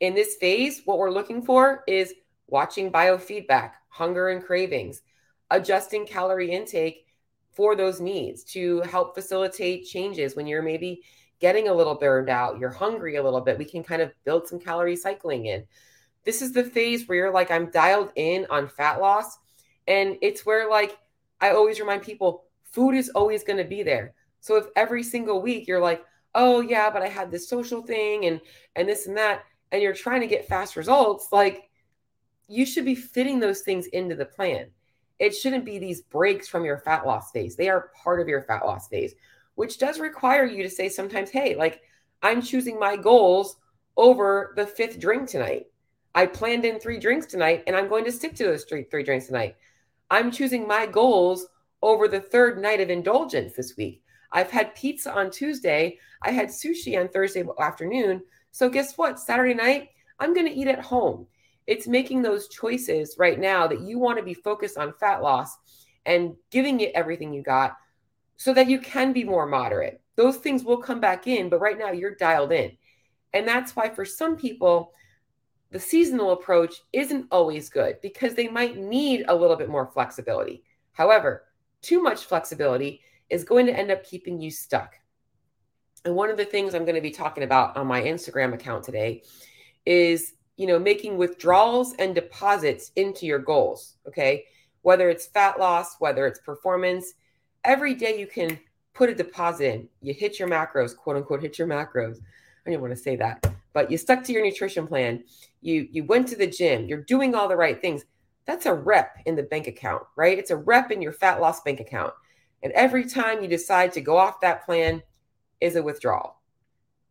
In 0.00 0.14
this 0.14 0.36
phase, 0.36 0.82
what 0.84 0.98
we're 0.98 1.10
looking 1.10 1.42
for 1.42 1.84
is 1.86 2.14
watching 2.46 2.90
biofeedback, 2.90 3.72
hunger 3.88 4.28
and 4.28 4.44
cravings, 4.44 5.02
adjusting 5.50 6.06
calorie 6.06 6.50
intake 6.50 7.06
for 7.52 7.76
those 7.76 8.00
needs 8.00 8.44
to 8.44 8.80
help 8.82 9.14
facilitate 9.14 9.86
changes 9.86 10.34
when 10.34 10.46
you're 10.46 10.62
maybe 10.62 11.02
getting 11.40 11.68
a 11.68 11.74
little 11.74 11.94
burned 11.94 12.28
out, 12.28 12.58
you're 12.58 12.70
hungry 12.70 13.16
a 13.16 13.22
little 13.22 13.40
bit. 13.40 13.58
We 13.58 13.64
can 13.64 13.82
kind 13.82 14.02
of 14.02 14.12
build 14.24 14.46
some 14.46 14.60
calorie 14.60 14.96
cycling 14.96 15.46
in. 15.46 15.64
This 16.24 16.42
is 16.42 16.52
the 16.52 16.64
phase 16.64 17.08
where 17.08 17.16
you're 17.16 17.32
like, 17.32 17.50
I'm 17.50 17.70
dialed 17.70 18.12
in 18.14 18.46
on 18.50 18.68
fat 18.68 19.00
loss. 19.00 19.38
And 19.88 20.16
it's 20.20 20.44
where, 20.44 20.68
like, 20.68 20.98
I 21.40 21.50
always 21.50 21.80
remind 21.80 22.02
people 22.02 22.44
food 22.64 22.94
is 22.94 23.10
always 23.10 23.44
going 23.44 23.58
to 23.58 23.64
be 23.64 23.82
there. 23.82 24.14
So 24.40 24.56
if 24.56 24.66
every 24.76 25.02
single 25.02 25.42
week 25.42 25.66
you're 25.66 25.80
like, 25.80 26.04
oh 26.34 26.60
yeah, 26.60 26.90
but 26.90 27.02
I 27.02 27.08
had 27.08 27.30
this 27.30 27.48
social 27.48 27.82
thing 27.82 28.26
and 28.26 28.40
and 28.76 28.88
this 28.88 29.06
and 29.06 29.16
that, 29.16 29.44
and 29.72 29.82
you're 29.82 29.92
trying 29.92 30.20
to 30.20 30.26
get 30.26 30.48
fast 30.48 30.76
results, 30.76 31.28
like 31.32 31.70
you 32.48 32.66
should 32.66 32.84
be 32.84 32.94
fitting 32.94 33.38
those 33.38 33.60
things 33.60 33.86
into 33.86 34.14
the 34.14 34.24
plan. 34.24 34.66
It 35.18 35.34
shouldn't 35.34 35.64
be 35.64 35.78
these 35.78 36.02
breaks 36.02 36.48
from 36.48 36.64
your 36.64 36.78
fat 36.78 37.06
loss 37.06 37.30
phase. 37.30 37.54
They 37.54 37.68
are 37.68 37.90
part 38.02 38.20
of 38.20 38.28
your 38.28 38.42
fat 38.42 38.64
loss 38.64 38.88
phase, 38.88 39.14
which 39.54 39.78
does 39.78 40.00
require 40.00 40.44
you 40.44 40.62
to 40.62 40.70
say 40.70 40.88
sometimes, 40.88 41.30
hey, 41.30 41.54
like 41.54 41.82
I'm 42.22 42.42
choosing 42.42 42.78
my 42.78 42.96
goals 42.96 43.56
over 43.96 44.54
the 44.56 44.66
fifth 44.66 44.98
drink 44.98 45.28
tonight. 45.28 45.66
I 46.14 46.26
planned 46.26 46.64
in 46.64 46.80
three 46.80 46.98
drinks 46.98 47.26
tonight 47.26 47.64
and 47.66 47.76
I'm 47.76 47.88
going 47.88 48.04
to 48.04 48.12
stick 48.12 48.34
to 48.36 48.44
those 48.44 48.64
three, 48.64 48.84
three 48.84 49.02
drinks 49.04 49.26
tonight. 49.26 49.56
I'm 50.10 50.30
choosing 50.30 50.66
my 50.66 50.86
goals 50.86 51.46
over 51.82 52.08
the 52.08 52.20
third 52.20 52.60
night 52.60 52.80
of 52.80 52.90
indulgence 52.90 53.52
this 53.54 53.76
week. 53.76 54.02
I've 54.32 54.50
had 54.50 54.74
pizza 54.74 55.12
on 55.12 55.30
Tuesday. 55.30 55.98
I 56.22 56.30
had 56.30 56.48
sushi 56.48 56.98
on 57.00 57.08
Thursday 57.08 57.44
afternoon. 57.58 58.22
So, 58.52 58.68
guess 58.68 58.98
what? 58.98 59.20
Saturday 59.20 59.54
night, 59.54 59.90
I'm 60.18 60.34
going 60.34 60.46
to 60.46 60.52
eat 60.52 60.68
at 60.68 60.80
home. 60.84 61.26
It's 61.66 61.86
making 61.86 62.22
those 62.22 62.48
choices 62.48 63.16
right 63.18 63.38
now 63.38 63.66
that 63.66 63.80
you 63.80 63.98
want 63.98 64.18
to 64.18 64.24
be 64.24 64.34
focused 64.34 64.76
on 64.76 64.92
fat 64.98 65.22
loss 65.22 65.56
and 66.06 66.34
giving 66.50 66.80
it 66.80 66.92
everything 66.94 67.32
you 67.32 67.42
got 67.42 67.76
so 68.36 68.52
that 68.54 68.68
you 68.68 68.80
can 68.80 69.12
be 69.12 69.24
more 69.24 69.46
moderate. 69.46 70.00
Those 70.16 70.36
things 70.36 70.64
will 70.64 70.78
come 70.78 71.00
back 71.00 71.26
in, 71.26 71.48
but 71.48 71.60
right 71.60 71.78
now 71.78 71.92
you're 71.92 72.14
dialed 72.16 72.52
in. 72.52 72.72
And 73.32 73.46
that's 73.46 73.76
why 73.76 73.88
for 73.88 74.04
some 74.04 74.36
people, 74.36 74.92
the 75.70 75.80
seasonal 75.80 76.32
approach 76.32 76.82
isn't 76.92 77.26
always 77.30 77.68
good 77.68 78.00
because 78.00 78.34
they 78.34 78.48
might 78.48 78.76
need 78.76 79.24
a 79.28 79.34
little 79.34 79.56
bit 79.56 79.68
more 79.68 79.86
flexibility. 79.86 80.64
However, 80.92 81.44
too 81.80 82.02
much 82.02 82.24
flexibility 82.24 83.00
is 83.28 83.44
going 83.44 83.66
to 83.66 83.76
end 83.76 83.90
up 83.90 84.04
keeping 84.04 84.40
you 84.40 84.50
stuck. 84.50 84.94
And 86.04 86.14
one 86.14 86.30
of 86.30 86.36
the 86.36 86.44
things 86.44 86.74
I'm 86.74 86.84
going 86.84 86.94
to 86.96 87.00
be 87.00 87.10
talking 87.10 87.44
about 87.44 87.76
on 87.76 87.86
my 87.86 88.02
Instagram 88.02 88.54
account 88.54 88.84
today 88.84 89.22
is, 89.86 90.34
you 90.56 90.66
know, 90.66 90.78
making 90.78 91.16
withdrawals 91.16 91.94
and 91.98 92.14
deposits 92.14 92.90
into 92.96 93.26
your 93.26 93.38
goals, 93.38 93.96
okay? 94.06 94.44
Whether 94.82 95.08
it's 95.08 95.26
fat 95.26 95.58
loss, 95.58 95.96
whether 95.98 96.26
it's 96.26 96.40
performance, 96.40 97.14
every 97.64 97.94
day 97.94 98.18
you 98.18 98.26
can 98.26 98.58
put 98.94 99.10
a 99.10 99.14
deposit 99.14 99.74
in. 99.74 99.88
You 100.00 100.14
hit 100.14 100.38
your 100.38 100.48
macros, 100.48 100.96
quote 100.96 101.16
unquote, 101.16 101.42
hit 101.42 101.58
your 101.58 101.68
macros. 101.68 102.18
I 102.66 102.70
didn't 102.70 102.82
want 102.82 102.94
to 102.94 103.00
say 103.00 103.16
that, 103.16 103.46
but 103.72 103.90
you 103.90 103.96
stuck 103.96 104.24
to 104.24 104.32
your 104.32 104.44
nutrition 104.44 104.86
plan 104.86 105.22
you 105.60 105.88
you 105.90 106.04
went 106.04 106.28
to 106.28 106.36
the 106.36 106.46
gym, 106.46 106.86
you're 106.86 107.02
doing 107.02 107.34
all 107.34 107.48
the 107.48 107.56
right 107.56 107.80
things. 107.80 108.04
That's 108.46 108.66
a 108.66 108.74
rep 108.74 109.16
in 109.26 109.36
the 109.36 109.42
bank 109.42 109.66
account, 109.66 110.02
right? 110.16 110.38
It's 110.38 110.50
a 110.50 110.56
rep 110.56 110.90
in 110.90 111.02
your 111.02 111.12
fat 111.12 111.40
loss 111.40 111.60
bank 111.60 111.80
account. 111.80 112.12
And 112.62 112.72
every 112.72 113.04
time 113.04 113.42
you 113.42 113.48
decide 113.48 113.92
to 113.92 114.00
go 114.00 114.16
off 114.16 114.40
that 114.40 114.64
plan 114.64 115.02
is 115.60 115.76
a 115.76 115.82
withdrawal. 115.82 116.36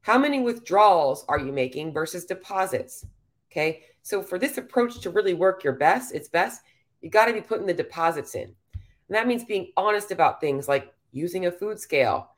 How 0.02 0.18
many 0.18 0.42
withdrawals 0.42 1.26
are 1.28 1.40
you 1.40 1.52
making 1.52 1.94
versus 1.94 2.26
deposits? 2.26 3.06
Okay. 3.52 3.84
So 4.02 4.22
for 4.22 4.40
this 4.40 4.58
approach 4.58 5.00
to 5.02 5.10
really 5.10 5.34
work 5.34 5.64
your 5.64 5.74
best, 5.74 6.14
it's 6.14 6.30
best, 6.30 6.62
you 7.02 7.10
got 7.10 7.26
to 7.26 7.34
be 7.34 7.42
putting 7.42 7.68
the 7.68 7.74
deposits 7.74 8.36
in. 8.36 8.44
And 8.74 9.16
that 9.16 9.28
means 9.28 9.44
being 9.44 9.72
honest 9.78 10.12
about 10.12 10.42
things 10.42 10.68
like 10.68 10.94
using 11.12 11.46
a 11.46 11.52
food 11.52 11.80
scale, 11.80 12.32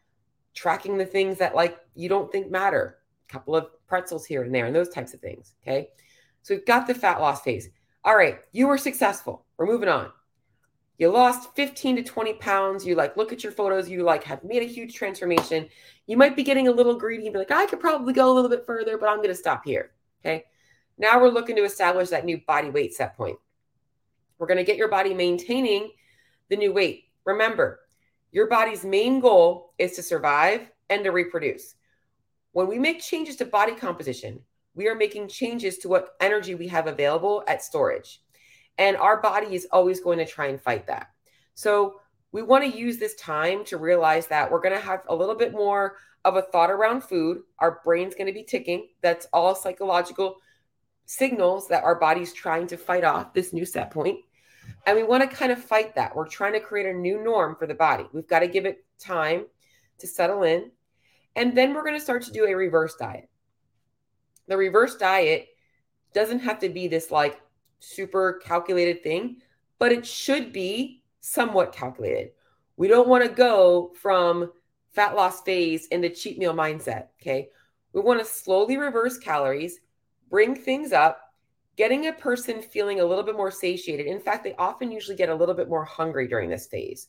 tracking 0.53 0.97
the 0.97 1.05
things 1.05 1.38
that 1.38 1.55
like 1.55 1.77
you 1.95 2.10
don't 2.10 2.31
think 2.31 2.49
matter, 2.49 2.97
couple 3.31 3.55
of 3.55 3.67
pretzels 3.87 4.25
here 4.25 4.43
and 4.43 4.53
there, 4.53 4.65
and 4.65 4.75
those 4.75 4.89
types 4.89 5.13
of 5.13 5.21
things. 5.21 5.53
Okay. 5.63 5.89
So 6.41 6.55
we've 6.55 6.65
got 6.65 6.87
the 6.87 6.93
fat 6.93 7.19
loss 7.19 7.41
phase. 7.41 7.69
All 8.03 8.15
right, 8.15 8.39
you 8.51 8.67
were 8.67 8.77
successful. 8.77 9.45
We're 9.57 9.67
moving 9.67 9.89
on. 9.89 10.11
You 10.97 11.09
lost 11.09 11.55
15 11.55 11.97
to 11.97 12.03
20 12.03 12.33
pounds. 12.35 12.85
You 12.85 12.95
like 12.95 13.17
look 13.17 13.31
at 13.31 13.43
your 13.43 13.51
photos, 13.51 13.89
you 13.89 14.03
like 14.03 14.23
have 14.23 14.43
made 14.43 14.63
a 14.63 14.67
huge 14.67 14.93
transformation. 14.93 15.67
You 16.07 16.17
might 16.17 16.35
be 16.35 16.43
getting 16.43 16.67
a 16.67 16.71
little 16.71 16.95
greedy 16.95 17.25
and 17.25 17.33
be 17.33 17.39
like, 17.39 17.51
I 17.51 17.65
could 17.65 17.79
probably 17.79 18.13
go 18.13 18.31
a 18.31 18.33
little 18.33 18.49
bit 18.49 18.65
further, 18.65 18.97
but 18.97 19.09
I'm 19.09 19.17
going 19.17 19.29
to 19.29 19.35
stop 19.35 19.63
here. 19.65 19.91
Okay. 20.23 20.45
Now 20.97 21.19
we're 21.19 21.29
looking 21.29 21.55
to 21.55 21.63
establish 21.63 22.09
that 22.09 22.25
new 22.25 22.39
body 22.45 22.69
weight 22.69 22.93
set 22.93 23.15
point. 23.17 23.37
We're 24.37 24.47
going 24.47 24.57
to 24.57 24.63
get 24.63 24.77
your 24.77 24.89
body 24.89 25.13
maintaining 25.13 25.91
the 26.49 26.57
new 26.57 26.73
weight. 26.73 27.05
Remember, 27.25 27.79
your 28.31 28.47
body's 28.47 28.85
main 28.85 29.19
goal 29.19 29.73
is 29.77 29.93
to 29.93 30.03
survive 30.03 30.69
and 30.89 31.03
to 31.03 31.11
reproduce. 31.11 31.75
When 32.53 32.67
we 32.67 32.79
make 32.79 33.01
changes 33.01 33.37
to 33.37 33.45
body 33.45 33.75
composition, 33.75 34.41
we 34.73 34.87
are 34.87 34.95
making 34.95 35.27
changes 35.27 35.77
to 35.79 35.89
what 35.89 36.15
energy 36.19 36.55
we 36.55 36.67
have 36.67 36.87
available 36.87 37.43
at 37.47 37.63
storage. 37.63 38.21
And 38.77 38.97
our 38.97 39.21
body 39.21 39.55
is 39.55 39.67
always 39.71 39.99
going 39.99 40.17
to 40.19 40.25
try 40.25 40.47
and 40.47 40.61
fight 40.61 40.87
that. 40.87 41.07
So 41.55 41.99
we 42.31 42.41
want 42.41 42.63
to 42.63 42.77
use 42.77 42.97
this 42.97 43.15
time 43.15 43.65
to 43.65 43.77
realize 43.77 44.27
that 44.27 44.49
we're 44.49 44.61
going 44.61 44.75
to 44.75 44.85
have 44.85 45.01
a 45.07 45.15
little 45.15 45.35
bit 45.35 45.51
more 45.51 45.97
of 46.23 46.35
a 46.35 46.41
thought 46.41 46.71
around 46.71 47.03
food. 47.03 47.39
Our 47.59 47.81
brain's 47.83 48.15
going 48.15 48.27
to 48.27 48.33
be 48.33 48.43
ticking. 48.43 48.87
That's 49.01 49.27
all 49.33 49.55
psychological 49.55 50.37
signals 51.05 51.67
that 51.67 51.83
our 51.83 51.95
body's 51.95 52.33
trying 52.33 52.67
to 52.67 52.77
fight 52.77 53.03
off 53.03 53.33
this 53.33 53.51
new 53.51 53.65
set 53.65 53.91
point. 53.91 54.19
And 54.85 54.97
we 54.97 55.03
want 55.03 55.29
to 55.29 55.35
kind 55.35 55.51
of 55.51 55.63
fight 55.63 55.95
that. 55.95 56.15
We're 56.15 56.27
trying 56.27 56.53
to 56.53 56.59
create 56.59 56.87
a 56.87 56.97
new 56.97 57.21
norm 57.21 57.55
for 57.57 57.67
the 57.67 57.73
body. 57.73 58.05
We've 58.13 58.27
got 58.27 58.39
to 58.39 58.47
give 58.47 58.65
it 58.65 58.85
time 58.99 59.45
to 59.99 60.07
settle 60.07 60.43
in. 60.43 60.71
And 61.35 61.57
then 61.57 61.73
we're 61.73 61.83
going 61.83 61.97
to 61.97 62.03
start 62.03 62.23
to 62.23 62.31
do 62.31 62.45
a 62.45 62.53
reverse 62.53 62.95
diet. 62.95 63.29
The 64.47 64.57
reverse 64.57 64.95
diet 64.95 65.47
doesn't 66.13 66.39
have 66.39 66.59
to 66.59 66.69
be 66.69 66.87
this 66.87 67.11
like 67.11 67.41
super 67.79 68.41
calculated 68.43 69.01
thing, 69.01 69.37
but 69.79 69.91
it 69.91 70.05
should 70.05 70.51
be 70.51 71.03
somewhat 71.21 71.71
calculated. 71.71 72.31
We 72.77 72.87
don't 72.87 73.07
want 73.07 73.23
to 73.23 73.29
go 73.29 73.91
from 73.99 74.51
fat 74.91 75.15
loss 75.15 75.41
phase 75.41 75.87
into 75.87 76.09
cheat 76.09 76.37
meal 76.37 76.53
mindset. 76.53 77.07
Okay. 77.21 77.49
We 77.93 78.01
want 78.01 78.19
to 78.19 78.25
slowly 78.25 78.77
reverse 78.77 79.17
calories, 79.17 79.79
bring 80.29 80.55
things 80.55 80.91
up, 80.91 81.21
getting 81.75 82.07
a 82.07 82.13
person 82.13 82.61
feeling 82.61 82.99
a 82.99 83.05
little 83.05 83.23
bit 83.23 83.35
more 83.35 83.51
satiated. 83.51 84.05
In 84.05 84.19
fact, 84.19 84.43
they 84.43 84.55
often 84.55 84.91
usually 84.91 85.17
get 85.17 85.29
a 85.29 85.35
little 85.35 85.55
bit 85.55 85.69
more 85.69 85.85
hungry 85.85 86.27
during 86.27 86.49
this 86.49 86.67
phase 86.67 87.07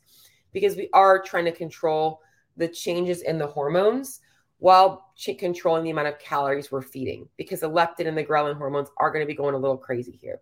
because 0.52 0.76
we 0.76 0.88
are 0.92 1.22
trying 1.22 1.44
to 1.44 1.52
control 1.52 2.20
the 2.56 2.68
changes 2.68 3.22
in 3.22 3.38
the 3.38 3.46
hormones 3.46 4.20
while 4.58 5.12
controlling 5.38 5.82
the 5.82 5.90
amount 5.90 6.08
of 6.08 6.18
calories 6.18 6.70
we're 6.70 6.82
feeding 6.82 7.28
because 7.36 7.60
the 7.60 7.70
leptin 7.70 8.06
and 8.06 8.16
the 8.16 8.24
ghrelin 8.24 8.56
hormones 8.56 8.88
are 8.98 9.10
going 9.10 9.22
to 9.22 9.26
be 9.26 9.34
going 9.34 9.54
a 9.54 9.58
little 9.58 9.76
crazy 9.76 10.16
here. 10.20 10.40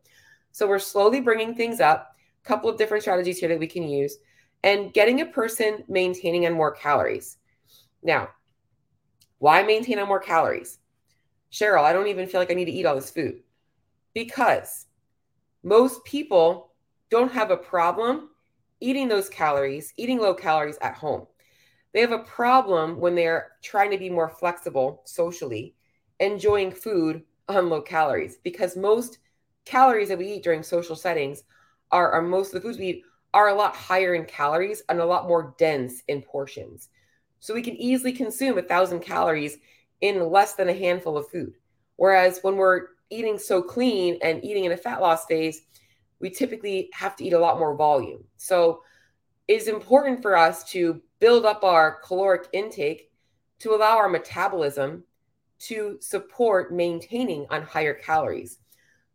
So 0.53 0.67
we're 0.67 0.79
slowly 0.79 1.21
bringing 1.21 1.55
things 1.55 1.81
up, 1.81 2.15
a 2.45 2.47
couple 2.47 2.69
of 2.69 2.77
different 2.77 3.03
strategies 3.03 3.39
here 3.39 3.49
that 3.49 3.59
we 3.59 3.67
can 3.67 3.89
use 3.89 4.19
and 4.63 4.93
getting 4.93 5.21
a 5.21 5.27
person 5.27 5.85
maintaining 5.89 6.47
on 6.47 6.53
more 6.53 6.73
calories. 6.73 7.39
Now, 8.03 8.29
why 9.39 9.63
maintain 9.63 9.99
on 9.99 10.09
more 10.09 10.21
calories? 10.21 10.79
Cheryl, 11.51 11.85
I 11.85 11.93
don't 11.93 12.09
even 12.09 12.27
feel 12.27 12.41
like 12.41 12.51
I 12.51 12.55
need 12.55 12.67
to 12.67 12.73
eat 12.73 12.87
all 12.87 12.95
this 12.95 13.11
food 13.11 13.41
because 14.15 14.87
most 15.63 16.05
people 16.05 16.73
don't 17.11 17.33
have 17.33 17.51
a 17.51 17.57
problem 17.57 18.31
eating 18.81 19.09
those 19.09 19.29
calories, 19.29 19.93
eating 19.97 20.19
low 20.19 20.35
calories 20.35 20.79
at 20.81 20.95
home. 20.95 21.27
They 21.93 22.01
have 22.01 22.13
a 22.13 22.19
problem 22.21 22.99
when 23.01 23.15
they're 23.15 23.53
trying 23.63 23.91
to 23.91 23.99
be 23.99 24.11
more 24.11 24.29
flexible 24.29 25.03
socially, 25.05 25.75
enjoying 26.21 26.71
food 26.71 27.23
on 27.49 27.69
low 27.69 27.83
calories 27.83 28.39
because 28.45 28.77
most 28.77 29.19
calories 29.65 30.09
that 30.09 30.19
we 30.19 30.33
eat 30.33 30.45
during 30.45 30.63
social 30.63 30.97
settings 30.97 31.43
are, 31.91 32.13
are 32.13 32.23
most 32.23 32.55
of 32.55 32.55
the 32.55 32.61
foods 32.61 32.79
we 32.79 32.87
eat 32.87 33.03
are 33.33 33.49
a 33.49 33.55
lot 33.55 33.75
higher 33.75 34.15
in 34.15 34.25
calories 34.25 34.83
and 34.89 35.01
a 35.01 35.05
lot 35.05 35.29
more 35.29 35.55
dense 35.59 36.03
in 36.09 36.23
portions. 36.23 36.89
So 37.41 37.55
we 37.55 37.63
can 37.63 37.77
easily 37.77 38.13
consume 38.13 38.59
a 38.59 38.63
thousand 38.63 39.01
calories 39.01 39.59
in 40.01 40.31
less 40.31 40.55
than 40.55 40.69
a 40.69 40.75
handful 40.75 41.17
of 41.17 41.29
food. 41.29 41.55
Whereas 41.97 42.41
when 42.43 42.57
we're 42.57 42.87
eating 43.11 43.39
so 43.39 43.63
clean 43.63 44.19
and 44.23 44.45
eating 44.45 44.65
in 44.65 44.73
a 44.73 44.77
fat 44.77 45.01
loss 45.01 45.27
phase, 45.27 45.63
we 46.21 46.31
typically 46.31 46.91
have 46.93 47.17
to 47.17 47.25
eat 47.25 47.33
a 47.33 47.39
lot 47.39 47.59
more 47.59 47.77
volume. 47.77 48.25
So 48.37 48.83
it's 49.49 49.67
important 49.67 50.23
for 50.23 50.37
us 50.37 50.65
to 50.71 51.01
build 51.21 51.47
up 51.47 51.63
our 51.63 52.01
caloric 52.01 52.49
intake 52.53 53.11
to 53.61 53.75
allow 53.75 53.97
our 53.97 54.09
metabolism 54.09 55.05
to 55.61 55.99
support 56.01 56.75
maintaining 56.75 57.47
on 57.51 57.63
higher 57.63 57.95
calories. 57.95 58.59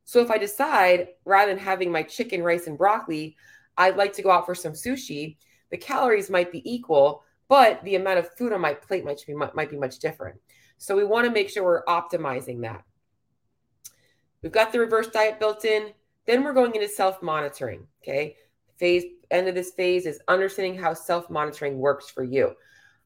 So 0.04 0.22
if 0.22 0.30
I 0.30 0.38
decide 0.38 1.10
rather 1.26 1.52
than 1.52 1.64
having 1.64 1.92
my 1.92 2.04
chicken, 2.04 2.44
rice, 2.44 2.68
and 2.68 2.78
broccoli, 2.78 3.36
I'd 3.78 3.98
like 3.98 4.14
to 4.14 4.22
go 4.22 4.32
out 4.32 4.46
for 4.46 4.56
some 4.56 4.74
sushi, 4.74 5.38
the 5.72 5.78
calories 5.78 6.30
might 6.30 6.52
be 6.52 6.62
equal, 6.72 7.24
but 7.48 7.84
the 7.84 7.96
amount 7.96 8.20
of 8.20 8.30
food 8.38 8.54
on 8.54 8.62
my 8.62 8.74
plate 8.74 9.04
might 9.04 9.20
be 9.26 9.34
might 9.34 9.70
be 9.70 9.78
much 9.78 10.00
different. 10.00 10.40
So 10.78 10.96
we 10.96 11.04
want 11.04 11.26
to 11.26 11.32
make 11.32 11.50
sure 11.50 11.64
we're 11.64 11.86
optimizing 11.86 12.62
that. 12.62 12.84
We've 14.44 14.52
got 14.52 14.72
the 14.72 14.80
reverse 14.80 15.08
diet 15.08 15.40
built 15.40 15.66
in. 15.66 15.92
Then 16.28 16.44
we're 16.44 16.54
going 16.54 16.76
into 16.76 16.88
self-monitoring. 16.88 17.88
Okay. 18.04 18.36
Phase 18.78 19.06
end 19.36 19.48
of 19.48 19.56
this 19.56 19.72
phase 19.72 20.06
is 20.06 20.20
understanding 20.28 20.78
how 20.78 20.94
self-monitoring 20.94 21.78
works 21.78 22.10
for 22.10 22.24
you. 22.24 22.56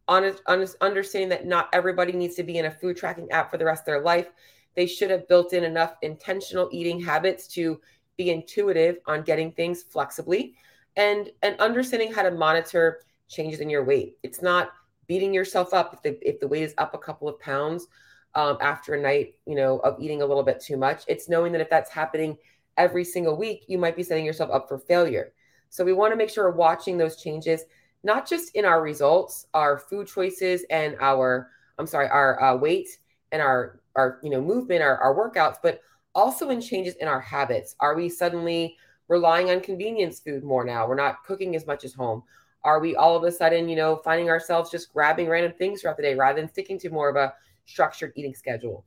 Understanding 0.08 1.30
that 1.30 1.46
not 1.46 1.70
everybody 1.74 2.14
needs 2.14 2.36
to 2.36 2.44
be 2.44 2.58
in 2.58 2.66
a 2.66 2.72
food 2.72 2.98
tracking 2.98 3.30
app 3.32 3.52
for 3.52 3.58
the 3.58 3.66
rest 3.66 3.82
of 3.82 3.86
their 3.86 4.02
life. 4.02 4.28
They 4.76 4.88
should 4.88 5.12
have 5.12 5.28
built 5.28 5.54
in 5.54 5.64
enough 5.64 5.96
intentional 6.02 6.70
eating 6.72 7.00
habits 7.02 7.48
to 7.50 7.80
be 8.18 8.32
intuitive 8.32 8.98
on 9.06 9.22
getting 9.24 9.52
things 9.52 9.84
flexibly 9.84 10.56
and 10.98 11.30
and 11.42 11.60
understanding 11.60 12.12
how 12.12 12.24
to 12.24 12.32
monitor 12.32 13.02
changes 13.28 13.60
in 13.60 13.70
your 13.70 13.84
weight. 13.84 14.18
It's 14.24 14.42
not 14.42 14.72
beating 15.08 15.34
yourself 15.34 15.74
up 15.74 15.94
if 15.94 16.02
the 16.02 16.28
if 16.28 16.40
the 16.40 16.48
weight 16.48 16.64
is 16.64 16.74
up 16.78 16.94
a 16.94 16.98
couple 16.98 17.28
of 17.28 17.40
pounds 17.40 17.88
um, 18.36 18.58
after 18.62 18.94
a 18.94 19.02
night, 19.02 19.36
you 19.46 19.56
know, 19.56 19.80
of 19.80 20.00
eating 20.00 20.22
a 20.22 20.26
little 20.26 20.44
bit 20.44 20.60
too 20.60 20.78
much. 20.78 21.04
It's 21.08 21.30
knowing 21.30 21.52
that 21.54 21.62
if 21.62 21.70
that's 21.70 21.90
happening 21.90 22.38
every 22.78 23.04
single 23.04 23.38
week, 23.38 23.66
you 23.68 23.78
might 23.78 23.96
be 23.96 24.04
setting 24.04 24.26
yourself 24.26 24.50
up 24.52 24.68
for 24.68 24.80
failure. 24.80 25.34
So 25.70 25.86
we 25.86 25.94
want 25.94 26.12
to 26.12 26.18
make 26.18 26.30
sure 26.30 26.50
we're 26.50 26.58
watching 26.58 26.98
those 26.98 27.22
changes, 27.22 27.64
not 28.04 28.28
just 28.28 28.56
in 28.56 28.66
our 28.66 28.82
results, 28.82 29.48
our 29.54 29.78
food 29.78 30.08
choices, 30.08 30.66
and 30.70 30.96
our 31.00 31.50
I'm 31.78 31.88
sorry, 31.88 32.10
our 32.10 32.42
uh, 32.44 32.56
weight 32.58 32.90
and 33.32 33.42
our 33.42 33.80
our 33.96 34.20
you 34.22 34.30
know 34.30 34.42
movement, 34.42 34.82
our, 34.82 34.98
our 34.98 35.16
workouts, 35.16 35.58
but 35.64 35.82
also 36.16 36.50
in 36.50 36.62
changes 36.62 36.96
in 36.96 37.08
our 37.08 37.22
habits. 37.22 37.76
Are 37.80 37.96
we 37.96 38.10
suddenly 38.10 38.76
relying 39.08 39.50
on 39.50 39.62
convenience 39.62 40.20
food 40.20 40.44
more 40.44 40.66
now? 40.66 40.88
We're 40.88 40.96
not 40.96 41.24
cooking 41.24 41.56
as 41.56 41.66
much 41.66 41.86
at 41.86 41.94
home. 41.94 42.24
Are 42.64 42.80
we 42.80 42.96
all 42.96 43.16
of 43.16 43.24
a 43.24 43.32
sudden, 43.32 43.70
you 43.70 43.76
know, 43.76 44.02
finding 44.04 44.30
ourselves 44.30 44.70
just 44.70 44.92
grabbing 44.92 45.30
random 45.30 45.54
things 45.58 45.82
throughout 45.82 45.96
the 45.96 46.04
day 46.04 46.16
rather 46.16 46.42
than 46.42 46.50
sticking 46.50 46.78
to 46.80 46.90
more 46.90 47.10
of 47.10 47.16
a 47.16 47.34
structured 47.66 48.12
eating 48.16 48.34
schedule? 48.34 48.86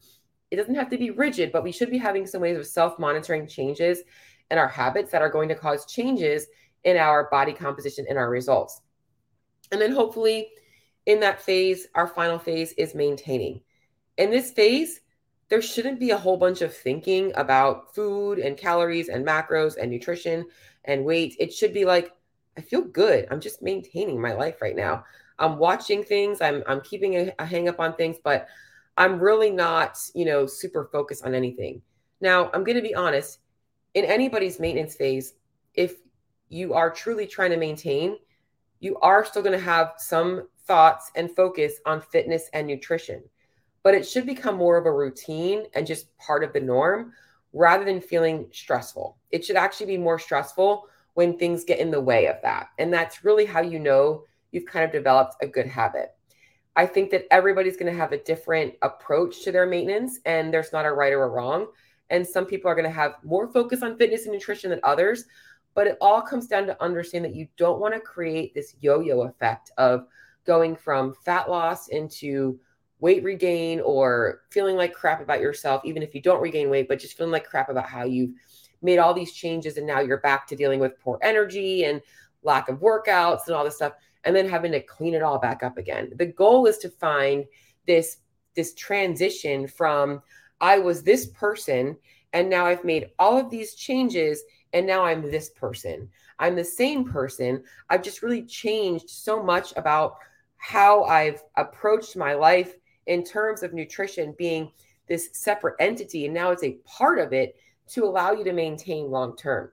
It 0.50 0.56
doesn't 0.56 0.74
have 0.74 0.90
to 0.90 0.98
be 0.98 1.10
rigid, 1.10 1.50
but 1.50 1.64
we 1.64 1.72
should 1.72 1.90
be 1.90 1.96
having 1.96 2.26
some 2.26 2.42
ways 2.42 2.58
of 2.58 2.66
self 2.66 2.98
monitoring 2.98 3.46
changes 3.46 4.02
in 4.50 4.58
our 4.58 4.68
habits 4.68 5.10
that 5.10 5.22
are 5.22 5.30
going 5.30 5.48
to 5.48 5.54
cause 5.54 5.86
changes 5.86 6.46
in 6.84 6.96
our 6.96 7.28
body 7.30 7.52
composition 7.52 8.06
and 8.08 8.18
our 8.18 8.30
results. 8.30 8.80
And 9.70 9.80
then 9.80 9.92
hopefully, 9.92 10.48
in 11.06 11.20
that 11.20 11.40
phase, 11.40 11.86
our 11.94 12.06
final 12.06 12.38
phase 12.38 12.72
is 12.72 12.94
maintaining. 12.94 13.60
In 14.18 14.30
this 14.30 14.52
phase, 14.52 15.00
there 15.48 15.62
shouldn't 15.62 16.00
be 16.00 16.10
a 16.10 16.18
whole 16.18 16.36
bunch 16.36 16.62
of 16.62 16.74
thinking 16.74 17.32
about 17.36 17.94
food 17.94 18.38
and 18.38 18.56
calories 18.56 19.08
and 19.08 19.26
macros 19.26 19.76
and 19.76 19.90
nutrition 19.90 20.46
and 20.84 21.04
weight. 21.04 21.36
It 21.38 21.52
should 21.52 21.74
be 21.74 21.84
like, 21.84 22.12
I 22.56 22.60
feel 22.60 22.82
good. 22.82 23.26
I'm 23.30 23.40
just 23.40 23.62
maintaining 23.62 24.20
my 24.20 24.32
life 24.34 24.60
right 24.60 24.76
now. 24.76 25.04
I'm 25.38 25.58
watching 25.58 26.04
things. 26.04 26.40
I'm 26.40 26.62
I'm 26.66 26.80
keeping 26.82 27.14
a, 27.16 27.32
a 27.38 27.46
hang 27.46 27.68
up 27.68 27.80
on 27.80 27.94
things, 27.94 28.16
but 28.22 28.46
I'm 28.96 29.18
really 29.18 29.50
not, 29.50 29.98
you 30.14 30.24
know, 30.24 30.46
super 30.46 30.88
focused 30.92 31.24
on 31.24 31.34
anything. 31.34 31.82
Now, 32.20 32.50
I'm 32.52 32.62
going 32.64 32.76
to 32.76 32.82
be 32.82 32.94
honest. 32.94 33.38
In 33.94 34.04
anybody's 34.04 34.58
maintenance 34.58 34.94
phase, 34.94 35.34
if 35.74 35.96
you 36.52 36.74
are 36.74 36.90
truly 36.90 37.26
trying 37.26 37.50
to 37.50 37.56
maintain, 37.56 38.16
you 38.80 38.98
are 38.98 39.24
still 39.24 39.42
going 39.42 39.58
to 39.58 39.64
have 39.64 39.94
some 39.96 40.48
thoughts 40.66 41.10
and 41.16 41.34
focus 41.34 41.74
on 41.86 42.00
fitness 42.00 42.50
and 42.52 42.66
nutrition. 42.66 43.22
But 43.82 43.94
it 43.94 44.06
should 44.06 44.26
become 44.26 44.56
more 44.56 44.76
of 44.76 44.86
a 44.86 44.92
routine 44.92 45.64
and 45.74 45.86
just 45.86 46.16
part 46.18 46.44
of 46.44 46.52
the 46.52 46.60
norm 46.60 47.12
rather 47.52 47.84
than 47.84 48.00
feeling 48.00 48.48
stressful. 48.52 49.16
It 49.30 49.44
should 49.44 49.56
actually 49.56 49.86
be 49.86 49.98
more 49.98 50.18
stressful 50.18 50.86
when 51.14 51.36
things 51.36 51.64
get 51.64 51.78
in 51.78 51.90
the 51.90 52.00
way 52.00 52.26
of 52.26 52.36
that. 52.42 52.68
And 52.78 52.92
that's 52.92 53.24
really 53.24 53.44
how 53.44 53.60
you 53.60 53.78
know 53.78 54.24
you've 54.50 54.66
kind 54.66 54.84
of 54.84 54.92
developed 54.92 55.36
a 55.42 55.46
good 55.46 55.66
habit. 55.66 56.14
I 56.76 56.86
think 56.86 57.10
that 57.10 57.26
everybody's 57.30 57.76
going 57.76 57.92
to 57.92 57.98
have 57.98 58.12
a 58.12 58.22
different 58.22 58.74
approach 58.82 59.42
to 59.44 59.52
their 59.52 59.66
maintenance, 59.66 60.20
and 60.24 60.52
there's 60.52 60.72
not 60.72 60.86
a 60.86 60.92
right 60.92 61.12
or 61.12 61.24
a 61.24 61.28
wrong. 61.28 61.66
And 62.08 62.26
some 62.26 62.46
people 62.46 62.70
are 62.70 62.74
going 62.74 62.86
to 62.86 62.90
have 62.90 63.16
more 63.22 63.50
focus 63.52 63.82
on 63.82 63.98
fitness 63.98 64.24
and 64.24 64.32
nutrition 64.32 64.70
than 64.70 64.80
others. 64.82 65.24
But 65.74 65.86
it 65.86 65.96
all 66.00 66.20
comes 66.20 66.46
down 66.46 66.66
to 66.66 66.82
understand 66.82 67.24
that 67.24 67.34
you 67.34 67.48
don't 67.56 67.80
want 67.80 67.94
to 67.94 68.00
create 68.00 68.54
this 68.54 68.76
yo 68.80 69.00
yo 69.00 69.22
effect 69.22 69.70
of 69.78 70.06
going 70.44 70.76
from 70.76 71.14
fat 71.24 71.48
loss 71.48 71.88
into 71.88 72.58
weight 73.00 73.24
regain 73.24 73.80
or 73.80 74.42
feeling 74.50 74.76
like 74.76 74.92
crap 74.92 75.20
about 75.20 75.40
yourself, 75.40 75.82
even 75.84 76.02
if 76.02 76.14
you 76.14 76.22
don't 76.22 76.40
regain 76.40 76.70
weight, 76.70 76.88
but 76.88 77.00
just 77.00 77.16
feeling 77.16 77.32
like 77.32 77.44
crap 77.44 77.68
about 77.68 77.88
how 77.88 78.04
you've 78.04 78.32
made 78.80 78.98
all 78.98 79.14
these 79.14 79.32
changes 79.32 79.76
and 79.76 79.86
now 79.86 80.00
you're 80.00 80.20
back 80.20 80.46
to 80.46 80.56
dealing 80.56 80.80
with 80.80 80.98
poor 81.00 81.18
energy 81.22 81.84
and 81.84 82.00
lack 82.42 82.68
of 82.68 82.80
workouts 82.80 83.46
and 83.46 83.56
all 83.56 83.64
this 83.64 83.76
stuff 83.76 83.94
and 84.24 84.34
then 84.34 84.48
having 84.48 84.72
to 84.72 84.80
clean 84.80 85.14
it 85.14 85.22
all 85.22 85.38
back 85.38 85.62
up 85.62 85.78
again. 85.78 86.12
The 86.16 86.26
goal 86.26 86.66
is 86.66 86.78
to 86.78 86.88
find 86.88 87.44
this 87.86 88.18
this 88.54 88.74
transition 88.74 89.66
from 89.66 90.22
I 90.60 90.78
was 90.78 91.02
this 91.02 91.26
person 91.26 91.96
and 92.32 92.48
now 92.48 92.66
I've 92.66 92.84
made 92.84 93.10
all 93.18 93.38
of 93.38 93.50
these 93.50 93.74
changes 93.74 94.42
and 94.72 94.86
now 94.86 95.04
I'm 95.04 95.22
this 95.22 95.50
person. 95.50 96.08
I'm 96.38 96.56
the 96.56 96.64
same 96.64 97.04
person. 97.04 97.62
I've 97.90 98.02
just 98.02 98.22
really 98.22 98.42
changed 98.42 99.10
so 99.10 99.42
much 99.42 99.72
about 99.76 100.16
how 100.56 101.04
I've 101.04 101.42
approached 101.56 102.16
my 102.16 102.34
life 102.34 102.74
in 103.06 103.24
terms 103.24 103.62
of 103.62 103.72
nutrition 103.72 104.34
being 104.38 104.70
this 105.08 105.30
separate 105.32 105.74
entity 105.80 106.26
and 106.26 106.34
now 106.34 106.50
it's 106.50 106.62
a 106.62 106.78
part 106.84 107.18
of 107.18 107.32
it 107.32 107.56
to 107.88 108.04
allow 108.04 108.32
you 108.32 108.44
to 108.44 108.52
maintain 108.52 109.10
long 109.10 109.36
term. 109.36 109.70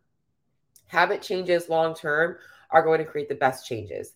Habit 0.88 1.22
changes 1.22 1.70
long 1.70 1.94
term 1.94 2.38
are 2.72 2.84
going 2.84 3.00
to 3.00 3.06
create 3.06 3.30
the 3.30 3.36
best 3.36 3.66
changes. 3.66 4.14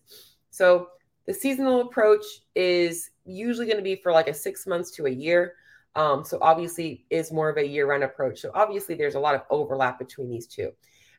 So, 0.50 0.88
the 1.26 1.32
seasonal 1.32 1.80
approach 1.80 2.24
is 2.54 3.10
usually 3.24 3.66
going 3.66 3.78
to 3.78 3.82
be 3.82 3.96
for 3.96 4.12
like 4.12 4.28
a 4.28 4.34
six 4.34 4.66
months 4.66 4.90
to 4.92 5.06
a 5.06 5.10
year. 5.10 5.54
Um, 5.96 6.24
so, 6.24 6.38
obviously, 6.40 7.04
is 7.10 7.32
more 7.32 7.48
of 7.48 7.56
a 7.56 7.66
year 7.66 7.86
round 7.86 8.02
approach. 8.02 8.40
So, 8.40 8.50
obviously, 8.54 8.94
there's 8.94 9.14
a 9.14 9.20
lot 9.20 9.34
of 9.34 9.42
overlap 9.50 9.98
between 9.98 10.28
these 10.28 10.46
two. 10.46 10.72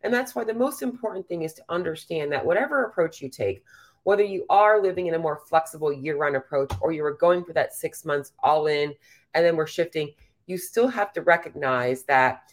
And 0.04 0.14
that's 0.14 0.36
why 0.36 0.44
the 0.44 0.54
most 0.54 0.82
important 0.82 1.28
thing 1.28 1.42
is 1.42 1.54
to 1.54 1.64
understand 1.70 2.32
that 2.32 2.46
whatever 2.46 2.84
approach 2.84 3.22
you 3.22 3.30
take, 3.30 3.64
whether 4.04 4.24
you 4.24 4.46
are 4.50 4.82
living 4.82 5.08
in 5.08 5.16
a 5.16 5.20
more 5.20 5.42
flexible 5.50 5.92
year 5.92 6.16
round 6.16 6.36
approach 6.36 6.72
or 6.80 6.92
you 6.92 7.02
were 7.02 7.16
going 7.16 7.44
for 7.44 7.54
that 7.54 7.74
six 7.74 8.06
months 8.06 8.34
all 8.44 8.68
in 8.68 8.94
and 9.34 9.44
then 9.44 9.56
we're 9.56 9.66
shifting, 9.66 10.12
you 10.46 10.60
still 10.60 10.88
have 10.88 11.12
to 11.14 11.22
recognize 11.24 12.04
that 12.04 12.44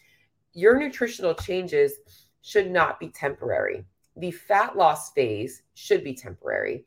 your 0.54 0.78
nutritional 0.78 1.34
changes 1.34 1.92
should 2.40 2.70
not 2.70 2.98
be 2.98 3.08
temporary. 3.08 3.84
The 4.16 4.30
fat 4.30 4.76
loss 4.76 5.12
phase 5.12 5.62
should 5.74 6.02
be 6.02 6.14
temporary. 6.14 6.86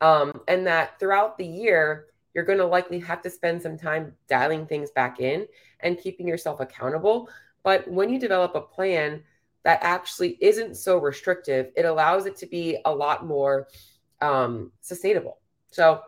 Um, 0.00 0.40
and 0.48 0.66
that 0.66 0.98
throughout 0.98 1.36
the 1.36 1.46
year, 1.46 2.06
you're 2.36 2.44
going 2.44 2.58
to 2.58 2.66
likely 2.66 2.98
have 3.00 3.22
to 3.22 3.30
spend 3.30 3.62
some 3.62 3.78
time 3.78 4.12
dialing 4.28 4.66
things 4.66 4.90
back 4.90 5.20
in 5.20 5.46
and 5.80 5.98
keeping 5.98 6.28
yourself 6.28 6.60
accountable. 6.60 7.30
But 7.62 7.90
when 7.90 8.10
you 8.10 8.20
develop 8.20 8.54
a 8.54 8.60
plan 8.60 9.22
that 9.64 9.78
actually 9.80 10.36
isn't 10.42 10.76
so 10.76 10.98
restrictive, 10.98 11.72
it 11.74 11.86
allows 11.86 12.26
it 12.26 12.36
to 12.36 12.46
be 12.46 12.76
a 12.84 12.94
lot 12.94 13.26
more 13.26 13.68
um, 14.20 14.70
sustainable. 14.82 15.38
So 15.70 16.02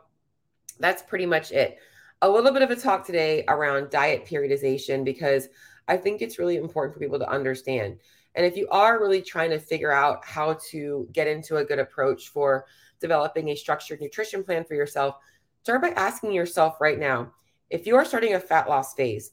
that's 0.78 1.02
pretty 1.02 1.24
much 1.24 1.50
it. 1.50 1.78
A 2.20 2.28
little 2.28 2.52
bit 2.52 2.60
of 2.60 2.70
a 2.70 2.76
talk 2.76 3.06
today 3.06 3.44
around 3.48 3.88
diet 3.88 4.26
periodization 4.26 5.06
because 5.06 5.48
I 5.88 5.96
think 5.96 6.20
it's 6.20 6.38
really 6.38 6.58
important 6.58 6.92
for 6.92 7.00
people 7.00 7.18
to 7.20 7.30
understand. 7.30 8.00
And 8.34 8.44
if 8.44 8.54
you 8.54 8.68
are 8.70 9.00
really 9.00 9.22
trying 9.22 9.48
to 9.50 9.58
figure 9.58 9.92
out 9.92 10.26
how 10.26 10.58
to 10.70 11.08
get 11.10 11.26
into 11.26 11.56
a 11.56 11.64
good 11.64 11.78
approach 11.78 12.28
for 12.28 12.66
developing 13.00 13.48
a 13.48 13.56
structured 13.56 14.02
nutrition 14.02 14.44
plan 14.44 14.64
for 14.64 14.74
yourself, 14.74 15.16
start 15.68 15.82
by 15.82 15.90
asking 15.90 16.32
yourself 16.32 16.80
right 16.80 16.98
now 16.98 17.30
if 17.68 17.86
you 17.86 17.94
are 17.94 18.04
starting 18.06 18.32
a 18.32 18.40
fat 18.40 18.70
loss 18.70 18.94
phase, 18.94 19.32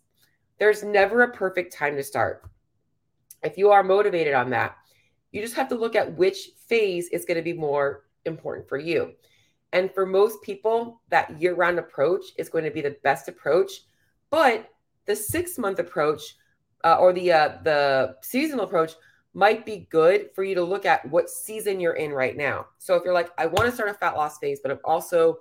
there's 0.59 0.83
never 0.83 1.21
a 1.21 1.31
perfect 1.31 1.71
time 1.71 1.95
to 1.95 2.03
start. 2.03 2.43
If 3.41 3.57
you 3.57 3.71
are 3.71 3.83
motivated 3.83 4.33
on 4.33 4.49
that, 4.49 4.75
you 5.31 5.41
just 5.41 5.55
have 5.55 5.69
to 5.69 5.75
look 5.75 5.95
at 5.95 6.17
which 6.17 6.49
phase 6.67 7.07
is 7.07 7.23
going 7.23 7.37
to 7.37 7.41
be 7.41 7.53
more 7.53 8.03
important 8.25 8.67
for 8.67 8.77
you. 8.77 9.13
And 9.71 9.89
for 9.93 10.05
most 10.05 10.41
people, 10.41 10.99
that 11.07 11.41
year 11.41 11.55
round 11.55 11.79
approach 11.79 12.25
is 12.37 12.49
going 12.49 12.65
to 12.65 12.69
be 12.69 12.81
the 12.81 12.97
best 13.01 13.29
approach. 13.29 13.71
But 14.29 14.67
the 15.05 15.15
six 15.15 15.57
month 15.57 15.79
approach 15.79 16.35
uh, 16.83 16.97
or 16.97 17.13
the 17.13 17.31
uh, 17.31 17.49
the 17.63 18.17
seasonal 18.23 18.65
approach 18.65 18.91
might 19.33 19.65
be 19.65 19.87
good 19.89 20.31
for 20.35 20.43
you 20.43 20.55
to 20.55 20.63
look 20.65 20.85
at 20.85 21.09
what 21.09 21.29
season 21.29 21.79
you're 21.79 21.93
in 21.93 22.11
right 22.11 22.35
now. 22.35 22.65
So 22.77 22.95
if 22.95 23.05
you're 23.05 23.13
like, 23.13 23.31
I 23.37 23.45
want 23.45 23.69
to 23.69 23.71
start 23.71 23.89
a 23.89 23.93
fat 23.93 24.17
loss 24.17 24.37
phase, 24.39 24.59
but 24.61 24.71
I'm 24.71 24.79
also 24.83 25.37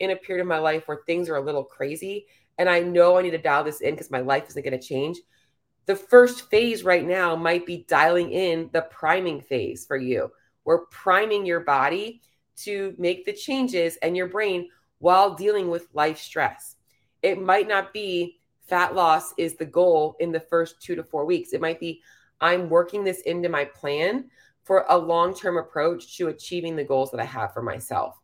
in 0.00 0.10
a 0.10 0.16
period 0.16 0.42
of 0.42 0.48
my 0.48 0.58
life 0.58 0.86
where 0.86 1.02
things 1.06 1.28
are 1.28 1.36
a 1.36 1.40
little 1.40 1.64
crazy 1.64 2.26
and 2.58 2.68
I 2.68 2.80
know 2.80 3.16
I 3.16 3.22
need 3.22 3.30
to 3.30 3.38
dial 3.38 3.64
this 3.64 3.80
in 3.80 3.94
because 3.94 4.10
my 4.10 4.20
life 4.20 4.46
isn't 4.48 4.62
going 4.62 4.78
to 4.78 4.86
change. 4.86 5.18
The 5.86 5.96
first 5.96 6.50
phase 6.50 6.84
right 6.84 7.06
now 7.06 7.34
might 7.34 7.64
be 7.64 7.86
dialing 7.88 8.32
in 8.32 8.68
the 8.74 8.82
priming 8.82 9.40
phase 9.40 9.86
for 9.86 9.96
you. 9.96 10.30
We're 10.64 10.84
priming 10.86 11.46
your 11.46 11.60
body 11.60 12.20
to 12.58 12.94
make 12.98 13.24
the 13.24 13.32
changes 13.32 13.96
and 14.02 14.14
your 14.14 14.28
brain 14.28 14.68
while 14.98 15.34
dealing 15.34 15.70
with 15.70 15.88
life 15.94 16.18
stress. 16.18 16.76
It 17.22 17.40
might 17.40 17.66
not 17.66 17.94
be 17.94 18.40
fat 18.68 18.94
loss 18.94 19.32
is 19.38 19.56
the 19.56 19.64
goal 19.64 20.16
in 20.20 20.30
the 20.30 20.40
first 20.40 20.82
two 20.82 20.94
to 20.96 21.02
four 21.02 21.24
weeks. 21.24 21.54
It 21.54 21.62
might 21.62 21.80
be 21.80 22.02
I'm 22.42 22.68
working 22.68 23.04
this 23.04 23.22
into 23.22 23.48
my 23.48 23.64
plan 23.64 24.30
for 24.64 24.84
a 24.90 24.98
long 24.98 25.34
term 25.34 25.56
approach 25.56 26.16
to 26.18 26.28
achieving 26.28 26.76
the 26.76 26.84
goals 26.84 27.10
that 27.10 27.20
I 27.20 27.24
have 27.24 27.54
for 27.54 27.62
myself. 27.62 28.20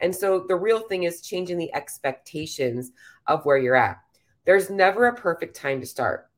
And 0.00 0.14
so 0.14 0.44
the 0.48 0.56
real 0.56 0.80
thing 0.80 1.04
is 1.04 1.20
changing 1.20 1.58
the 1.58 1.72
expectations 1.74 2.92
of 3.26 3.44
where 3.44 3.58
you're 3.58 3.74
at. 3.74 4.00
There's 4.44 4.70
never 4.70 5.06
a 5.06 5.14
perfect 5.14 5.54
time 5.54 5.80
to 5.80 5.86
start. 5.86 6.28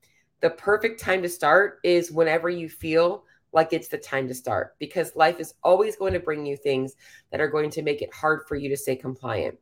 The 0.40 0.50
perfect 0.50 1.00
time 1.00 1.22
to 1.22 1.28
start 1.28 1.78
is 1.84 2.10
whenever 2.10 2.50
you 2.50 2.68
feel 2.68 3.24
like 3.52 3.72
it's 3.72 3.88
the 3.88 3.98
time 3.98 4.26
to 4.28 4.34
start 4.34 4.74
because 4.78 5.14
life 5.14 5.38
is 5.38 5.54
always 5.62 5.96
going 5.96 6.14
to 6.14 6.20
bring 6.20 6.44
you 6.46 6.56
things 6.56 6.94
that 7.30 7.40
are 7.40 7.48
going 7.48 7.70
to 7.70 7.82
make 7.82 8.02
it 8.02 8.12
hard 8.12 8.42
for 8.48 8.56
you 8.56 8.68
to 8.68 8.76
stay 8.76 8.96
compliant. 8.96 9.58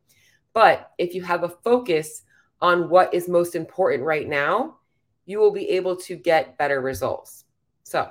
But 0.53 0.91
if 0.97 1.13
you 1.13 1.21
have 1.23 1.43
a 1.43 1.49
focus 1.49 2.23
on 2.61 2.89
what 2.89 3.13
is 3.13 3.27
most 3.27 3.55
important 3.55 4.03
right 4.03 4.27
now, 4.27 4.77
you 5.25 5.39
will 5.39 5.51
be 5.51 5.69
able 5.69 5.95
to 5.95 6.15
get 6.15 6.57
better 6.57 6.81
results. 6.81 7.45
So, 7.83 8.09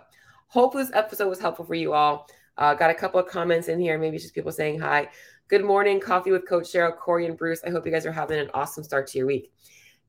hopefully, 0.48 0.84
this 0.84 0.94
episode 0.94 1.28
was 1.28 1.40
helpful 1.40 1.64
for 1.64 1.74
you 1.74 1.92
all. 1.92 2.28
Uh, 2.56 2.74
got 2.74 2.90
a 2.90 2.94
couple 2.94 3.20
of 3.20 3.26
comments 3.26 3.68
in 3.68 3.80
here, 3.80 3.98
maybe 3.98 4.18
just 4.18 4.34
people 4.34 4.52
saying 4.52 4.80
hi. 4.80 5.08
Good 5.50 5.64
morning, 5.64 5.98
coffee 5.98 6.30
with 6.30 6.46
Coach 6.48 6.66
Cheryl, 6.66 6.96
Corey, 6.96 7.26
and 7.26 7.36
Bruce. 7.36 7.60
I 7.66 7.70
hope 7.70 7.84
you 7.84 7.90
guys 7.90 8.06
are 8.06 8.12
having 8.12 8.38
an 8.38 8.52
awesome 8.54 8.84
start 8.84 9.08
to 9.08 9.18
your 9.18 9.26
week. 9.26 9.52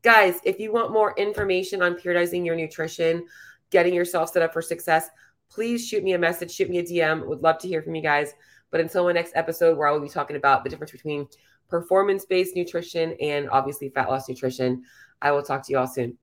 Guys, 0.04 0.39
if 0.43 0.60
you 0.60 0.71
want 0.71 0.93
more 0.93 1.15
information 1.17 1.82
on 1.82 1.95
periodizing 1.95 2.45
your 2.45 2.56
nutrition, 2.56 3.25
getting 3.71 3.91
yourself 3.91 4.30
set 4.30 4.43
up 4.43 4.54
for 4.54 4.62
success, 4.62 5.10
please 5.49 5.88
shoot 5.88 6.04
me 6.04 6.13
a 6.13 6.19
message, 6.19 6.51
shoot 6.51 6.69
me 6.69 6.77
a 6.77 6.84
DM. 6.84 7.25
Would 7.25 7.41
love 7.41 7.58
to 7.58 7.67
hear 7.67 7.82
from 7.82 7.95
you 7.95 8.04
guys. 8.04 8.36
But 8.69 8.82
until 8.82 9.04
my 9.06 9.13
next 9.13 9.32
episode, 9.34 9.80
where 9.80 9.88
I 9.88 9.91
will 9.91 9.99
be 9.99 10.10
talking 10.10 10.36
about 10.36 10.63
the 10.63 10.69
difference 10.69 10.91
between 10.91 11.27
performance 11.69 12.23
based 12.23 12.56
nutrition 12.56 13.15
and 13.19 13.49
obviously 13.49 13.89
fat 13.89 14.10
loss 14.10 14.30
nutrition, 14.30 14.84
I 15.23 15.32
will 15.32 15.41
talk 15.41 15.65
to 15.65 15.71
you 15.71 15.80
all 15.80 15.88
soon. 15.88 16.19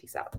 Peace 0.00 0.16
out. 0.16 0.34